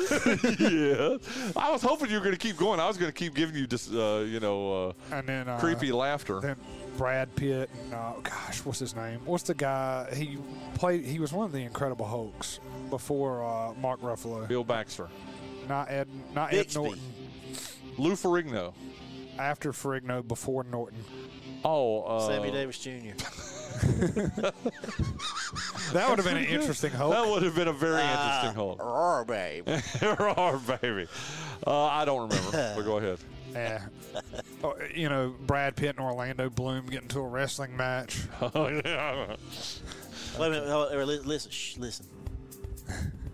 [1.56, 2.78] I was hoping you were going to keep going.
[2.78, 5.58] I was going to keep giving you just, uh, you know, uh, And then uh,
[5.58, 6.38] creepy laughter.
[6.40, 6.56] Then
[6.96, 9.20] Brad Pitt and uh, gosh, what's his name?
[9.24, 10.08] What's the guy?
[10.14, 10.38] He
[10.74, 11.04] played.
[11.04, 14.46] He was one of the Incredible Hulks before uh, Mark Ruffalo.
[14.48, 15.08] Bill Baxter,
[15.68, 16.08] Not Ed.
[16.34, 16.80] Not Ed Bixby.
[16.82, 17.02] Norton.
[17.98, 18.72] Lou Ferrigno.
[19.38, 20.98] after Ferrigno, before Norton.
[21.64, 22.92] Oh, uh, Sammy Davis Jr.
[25.92, 27.12] That would have been an interesting hope.
[27.12, 28.38] That would have been a very Ah.
[28.40, 28.76] interesting hole.
[28.76, 29.68] Roar, babe.
[30.18, 31.06] Roar, baby.
[31.66, 32.72] Uh, I don't remember.
[32.76, 33.18] but go ahead.
[33.56, 33.80] Yeah.
[34.64, 38.22] Oh, you know, Brad Pitt and Orlando Bloom get into a wrestling match.
[38.40, 39.36] Oh, yeah.
[40.38, 40.68] Wait a minute.
[40.68, 41.50] hold- or Listen.
[41.50, 42.06] Shh, listen.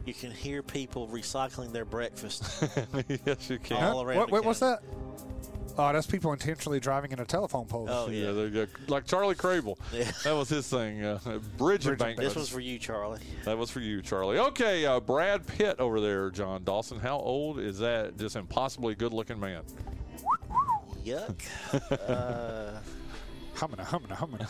[0.05, 2.43] You can hear people recycling their breakfast
[3.27, 3.83] yes, you can.
[3.85, 4.17] all around.
[4.19, 4.81] What, the what, what's that?
[5.79, 7.87] Oh, that's people intentionally driving in a telephone pole.
[7.89, 8.33] Oh Yeah, yeah.
[8.33, 9.79] there you like Charlie Crable.
[9.93, 10.11] Yeah.
[10.25, 11.03] That was his thing.
[11.03, 12.19] Uh, bridge, Bridge embankment.
[12.29, 13.21] This was for you, Charlie.
[13.45, 14.39] That was for you, Charlie.
[14.39, 16.99] Okay, uh, Brad Pitt over there, John Dawson.
[16.99, 18.19] How old is that?
[18.19, 19.63] Just impossibly good-looking man.
[21.05, 21.43] Yuck.
[22.09, 22.79] uh,
[23.55, 24.47] Humming, humming, humming.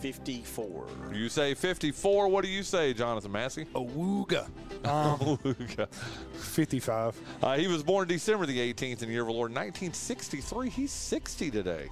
[0.00, 0.86] Fifty-four.
[1.14, 2.28] You say 54.
[2.28, 3.66] What do you say, Jonathan Massey?
[3.74, 4.48] Awooga.
[4.84, 5.86] Um, Okay.
[6.32, 7.16] 55.
[7.40, 10.68] Uh, he was born December the 18th in the year of the Lord 1963.
[10.70, 11.86] He's 60 today.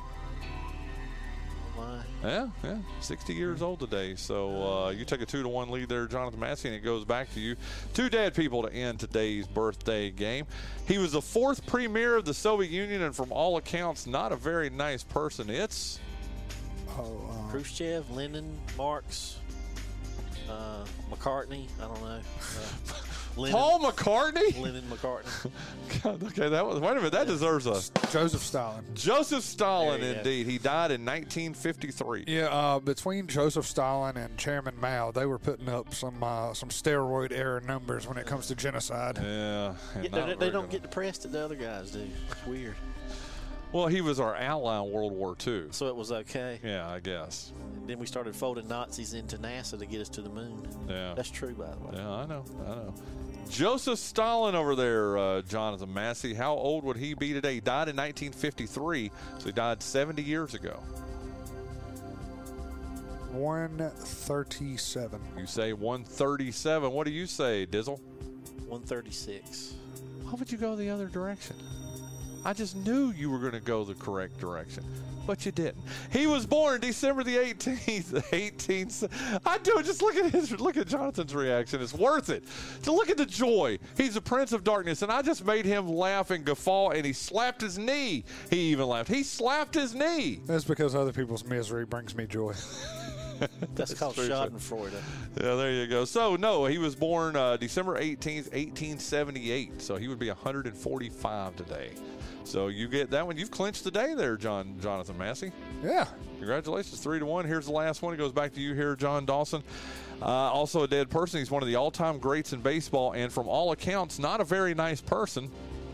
[1.80, 2.28] My.
[2.28, 4.14] Yeah, yeah, 60 years old today.
[4.14, 7.04] So uh, you take a two to one lead there, Jonathan Massey, and it goes
[7.04, 7.56] back to you.
[7.94, 10.46] Two dead people to end today's birthday game.
[10.86, 14.36] He was the fourth premier of the Soviet Union, and from all accounts, not a
[14.36, 15.48] very nice person.
[15.48, 15.98] It's
[16.98, 19.38] Oh, um, Khrushchev, Lenin, Marx,
[20.50, 21.66] uh, McCartney.
[21.80, 22.06] I don't know.
[22.08, 22.20] Uh,
[23.36, 24.60] Lennon, Paul McCartney.
[24.60, 25.50] Lennon McCartney.
[26.02, 26.80] God, okay, that was.
[26.80, 27.80] Wait a minute, that deserves a
[28.10, 28.84] Joseph Stalin.
[28.94, 30.00] Joseph Stalin.
[30.00, 30.18] There you go.
[30.20, 32.24] Indeed, he died in 1953.
[32.26, 36.70] Yeah, uh, between Joseph Stalin and Chairman Mao, they were putting up some uh, some
[36.70, 39.18] steroid era numbers when it comes to genocide.
[39.22, 40.70] Yeah, and Yeah, not they, they very don't good.
[40.72, 42.06] get depressed that the other guys do.
[42.32, 42.74] It's weird.
[43.72, 45.66] Well, he was our ally in World War II.
[45.70, 46.58] So it was okay.
[46.64, 47.52] Yeah, I guess.
[47.86, 50.66] Then we started folding Nazis into NASA to get us to the moon.
[50.88, 51.14] Yeah.
[51.14, 51.92] That's true, by the way.
[51.94, 52.44] Yeah, I know.
[52.64, 52.94] I know.
[53.48, 56.34] Joseph Stalin over there, uh, Jonathan Massey.
[56.34, 57.54] How old would he be today?
[57.54, 60.80] He died in 1953, so he died 70 years ago.
[63.32, 65.20] 137.
[65.36, 66.92] You say 137.
[66.92, 68.00] What do you say, Dizzle?
[68.66, 69.74] 136.
[70.22, 71.56] Why would you go the other direction?
[72.44, 74.84] I just knew you were going to go the correct direction,
[75.26, 75.84] but you didn't.
[76.10, 79.40] He was born December the 18th, 18th.
[79.46, 79.84] I do it.
[79.84, 81.82] Just look at his, look at Jonathan's reaction.
[81.82, 82.44] It's worth it.
[82.84, 83.78] To look at the joy.
[83.96, 87.12] He's a prince of darkness, and I just made him laugh and guffaw, and he
[87.12, 88.24] slapped his knee.
[88.48, 89.10] He even laughed.
[89.10, 90.40] He slapped his knee.
[90.46, 92.54] That's because other people's misery brings me joy.
[93.74, 94.32] That's, called true, sir.
[94.32, 94.92] Schadenfreude.
[95.40, 96.04] Yeah, there you go.
[96.04, 99.80] So, no, he was born uh, December 18th, 1878.
[99.80, 101.90] So he would be 145 today.
[102.50, 103.36] So you get that one.
[103.36, 105.52] You've clinched the day there, John Jonathan Massey.
[105.84, 106.06] Yeah.
[106.38, 107.44] Congratulations, three to one.
[107.44, 108.12] Here's the last one.
[108.12, 109.62] It goes back to you here, John Dawson.
[110.20, 111.38] Uh, also a dead person.
[111.38, 114.74] He's one of the all-time greats in baseball, and from all accounts, not a very
[114.74, 115.48] nice person.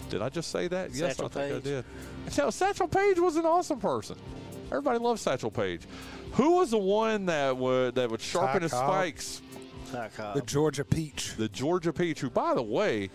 [0.09, 0.95] Did I just say that?
[0.95, 1.73] yes, Satchel I think Paige.
[1.73, 2.33] I did.
[2.33, 4.17] So Satchel Paige was an awesome person.
[4.71, 5.83] Everybody loves Satchel Paige.
[6.33, 8.89] Who was the one that would that would sharpen Ty his Cobb.
[8.91, 9.43] spikes?
[9.93, 10.35] Ty Cobb.
[10.37, 11.35] The Georgia Peach.
[11.37, 13.11] the Georgia Peach, who, by the way,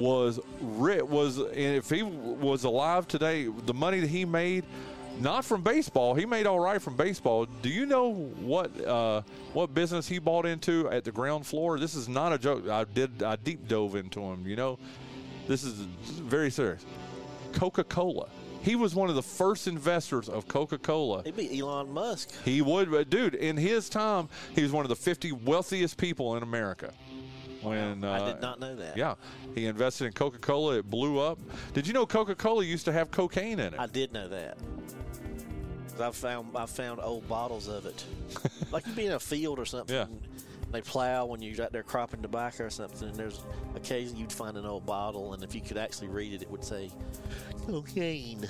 [0.00, 4.64] was ri- was and if he was alive today, the money that he made,
[5.20, 7.46] not from baseball, he made all right from baseball.
[7.62, 9.22] Do you know what uh,
[9.52, 11.78] what business he bought into at the ground floor?
[11.78, 12.68] This is not a joke.
[12.68, 14.46] I did I deep dove into him.
[14.46, 14.78] You know,
[15.46, 16.84] this is very serious.
[17.52, 18.28] Coca Cola.
[18.62, 21.20] He was one of the first investors of Coca Cola.
[21.20, 22.30] It'd be Elon Musk.
[22.44, 26.36] He would, but dude, in his time, he was one of the 50 wealthiest people
[26.36, 26.92] in America.
[27.62, 28.96] When uh, I did not know that.
[28.96, 29.14] Yeah,
[29.54, 30.78] he invested in Coca Cola.
[30.78, 31.38] It blew up.
[31.74, 33.80] Did you know Coca Cola used to have cocaine in it?
[33.80, 34.56] I did know that.
[36.00, 38.04] I found I found old bottles of it.
[38.72, 39.94] like you'd be in a field or something.
[39.94, 40.06] Yeah.
[40.72, 43.40] And They plow when you're out there cropping tobacco or something, and there's
[43.74, 46.62] occasionally you'd find an old bottle, and if you could actually read it, it would
[46.62, 46.90] say
[47.66, 48.46] cocaine.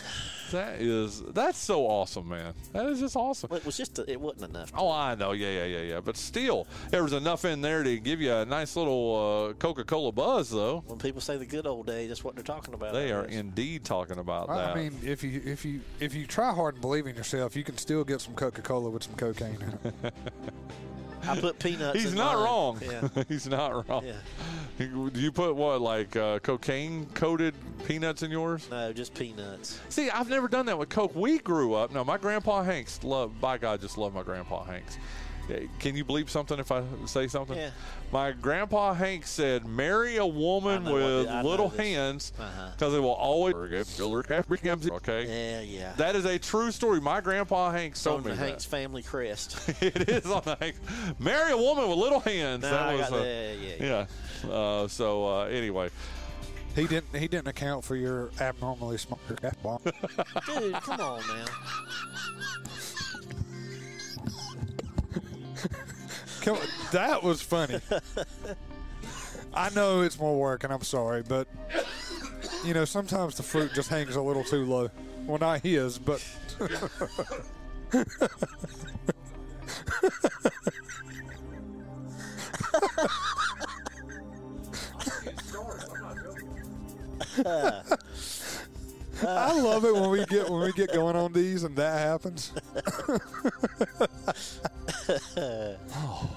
[0.53, 2.53] that is that's so awesome, man.
[2.75, 3.49] That is just awesome.
[3.49, 4.71] Well, it was just a, it wasn't enough.
[4.77, 5.33] Oh, I know.
[5.33, 6.01] Yeah, yeah, yeah, yeah.
[6.01, 9.85] But still, there was enough in there to give you a nice little uh, Coca
[9.85, 10.85] Cola buzz, though.
[10.89, 12.93] When people say the good old days, that's what they're talking about.
[12.93, 14.69] They are indeed talking about I that.
[14.73, 17.65] I mean, if you if you if you try hard and believe in yourself, you
[17.65, 20.15] can still get some Coca Cola with some cocaine in it.
[21.29, 22.01] I put peanuts.
[22.01, 22.45] He's not mine.
[22.45, 22.81] wrong.
[22.83, 23.25] Yeah.
[23.29, 24.05] He's not wrong.
[24.05, 24.15] Yeah.
[24.87, 27.55] Do you put what, like uh, cocaine coated
[27.85, 28.69] peanuts in yours?
[28.71, 29.79] No, just peanuts.
[29.89, 31.15] See, I've never done that with Coke.
[31.15, 31.93] We grew up.
[31.93, 33.41] No, my grandpa Hanks loved.
[33.41, 34.97] By God, just love my grandpa Hanks.
[35.51, 37.57] Yeah, Can you bleep something if I say something?
[37.57, 37.71] Yeah.
[38.13, 41.81] My grandpa Hank said, "Marry a woman I know what with the- little this.
[41.81, 42.69] hands, Uh-huh.
[42.77, 45.27] because it will always." Okay.
[45.27, 45.93] Yeah, yeah.
[45.97, 47.01] That is a true story.
[47.01, 48.47] My grandpa Hank It's told on me the that.
[48.49, 49.59] Hanks family crest.
[49.83, 50.79] it is on the Hanks.
[51.19, 52.63] Marry a woman with little hands.
[52.63, 53.57] No, that I was got uh, that.
[53.61, 54.07] Yeah, yeah.
[54.45, 54.51] yeah.
[54.51, 55.91] Uh, so uh, anyway,
[56.77, 57.15] He didn't.
[57.17, 59.81] He didn't account for your abnormally smart gas bomb.
[60.47, 61.45] Dude, come on now.
[66.43, 67.81] Come on, that was funny.
[69.53, 71.49] I know it's more work, and I'm sorry, but
[72.65, 74.91] you know sometimes the fruit just hangs a little too low.
[75.27, 76.25] Well, not his, but
[89.27, 92.53] I love it when we get when we get going on these and that happens.
[95.37, 96.31] oh.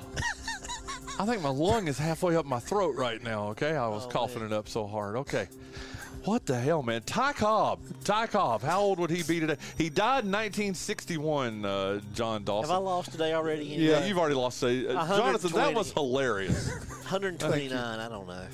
[1.20, 3.50] I think my lung is halfway up my throat right now.
[3.50, 4.52] Okay, I was Oh, coughing man.
[4.52, 5.16] it up so hard.
[5.18, 5.48] Okay.
[6.26, 7.02] What the hell, man?
[7.06, 7.80] Ty Cobb.
[8.06, 8.62] Ty Cobb.
[8.62, 9.58] How old would he be today?
[9.78, 12.72] He died in 1961, uh, John Have Dawson.
[12.74, 13.66] I lost today already?
[13.66, 14.64] yeah, you've already lost.
[14.64, 16.70] A, uh, Jonathan, that was hilarious.
[17.10, 18.00] 129.
[18.00, 18.48] I don't know.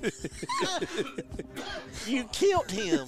[2.06, 3.06] you killed him.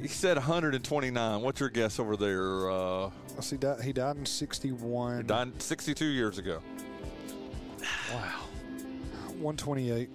[0.00, 1.40] he said 129.
[1.40, 2.70] What's your guess over there?
[2.70, 5.16] Uh, Let's see, died, he died in '61.
[5.18, 6.60] He died 62 years ago.
[8.12, 8.40] Wow.
[9.38, 10.10] 128.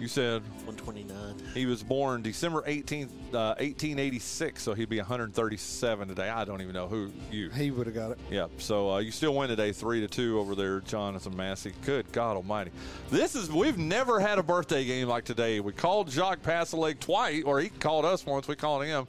[0.00, 1.52] You said 129.
[1.52, 6.30] he was born December 18th, uh, 1886, so he'd be 137 today.
[6.30, 7.50] I don't even know who you.
[7.50, 8.18] He would have got it.
[8.30, 11.74] Yeah, so uh, you still win today, three to two over there, Jonathan Massey.
[11.84, 12.70] Good God Almighty!
[13.10, 15.60] This is we've never had a birthday game like today.
[15.60, 18.48] We called Jacques Passailaigue twice, or he called us once.
[18.48, 19.06] We called him.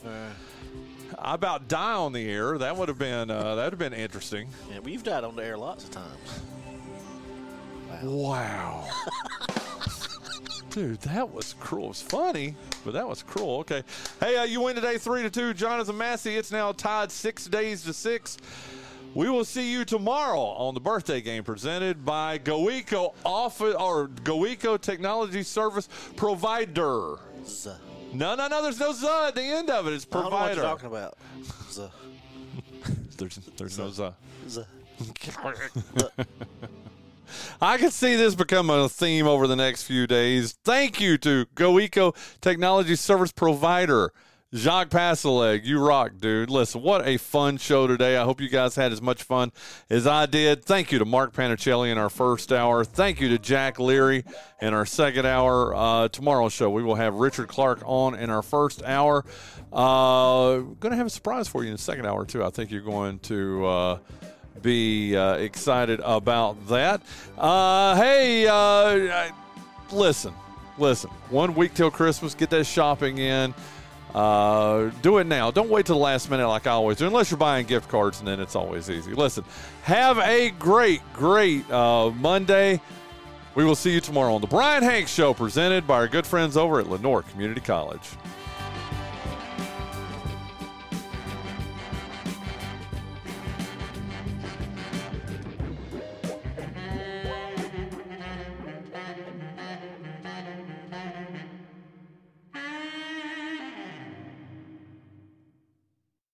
[1.18, 2.58] I about die on the air.
[2.58, 4.50] That would have been uh, that would have been interesting.
[4.70, 6.42] Yeah, we've died on the air lots of times.
[8.04, 8.88] Wow.
[10.72, 11.86] Dude, that was cruel.
[11.86, 12.56] It was funny,
[12.86, 13.58] but that was cruel.
[13.60, 13.84] Okay.
[14.22, 15.54] Hey, uh, you win today three to two.
[15.54, 16.38] Jonathan Massey.
[16.38, 18.38] It's now tied six days to six.
[19.14, 24.80] We will see you tomorrow on the birthday game presented by GoEco Office or GoEco
[24.80, 27.18] Technology Service Provider.
[27.46, 27.72] Z.
[28.14, 28.64] No, no, no.
[28.64, 29.94] There's no Z at the end of it.
[29.94, 30.56] It's I don't know what provider.
[30.62, 31.18] you're talking about.
[31.70, 31.88] Z.
[33.18, 34.10] There's, there's no Z.
[34.48, 34.64] Z.
[37.62, 40.58] I can see this become a theme over the next few days.
[40.64, 44.12] Thank you to GoEco Technology Service Provider,
[44.54, 45.64] Jacques Passailaigue.
[45.64, 46.50] You rock, dude.
[46.50, 48.18] Listen, what a fun show today.
[48.18, 49.52] I hope you guys had as much fun
[49.90, 50.66] as I did.
[50.66, 52.84] Thank you to Mark Panicelli in our first hour.
[52.84, 54.26] Thank you to Jack Leary
[54.62, 55.74] in our second hour.
[55.74, 59.24] Uh, tomorrow's show, we will have Richard Clark on in our first hour.
[59.72, 62.44] Uh, going to have a surprise for you in the second hour, too.
[62.44, 63.66] I think you're going to.
[63.66, 64.00] Uh,
[64.62, 67.02] be uh, excited about that.
[67.38, 69.32] Uh, hey, uh,
[69.92, 70.34] listen,
[70.78, 71.10] listen.
[71.30, 73.54] One week till Christmas, get that shopping in.
[74.14, 75.52] Uh, do it now.
[75.52, 78.20] Don't wait till the last minute like I always do, unless you're buying gift cards,
[78.20, 79.14] and then it's always easy.
[79.14, 79.46] Listen,
[79.84, 82.82] have a great, great uh, Monday.
[83.56, 86.58] We will see you tomorrow on the Bryan Hanks Show, presented by our good friends
[86.58, 88.10] over at Lenoir Community College.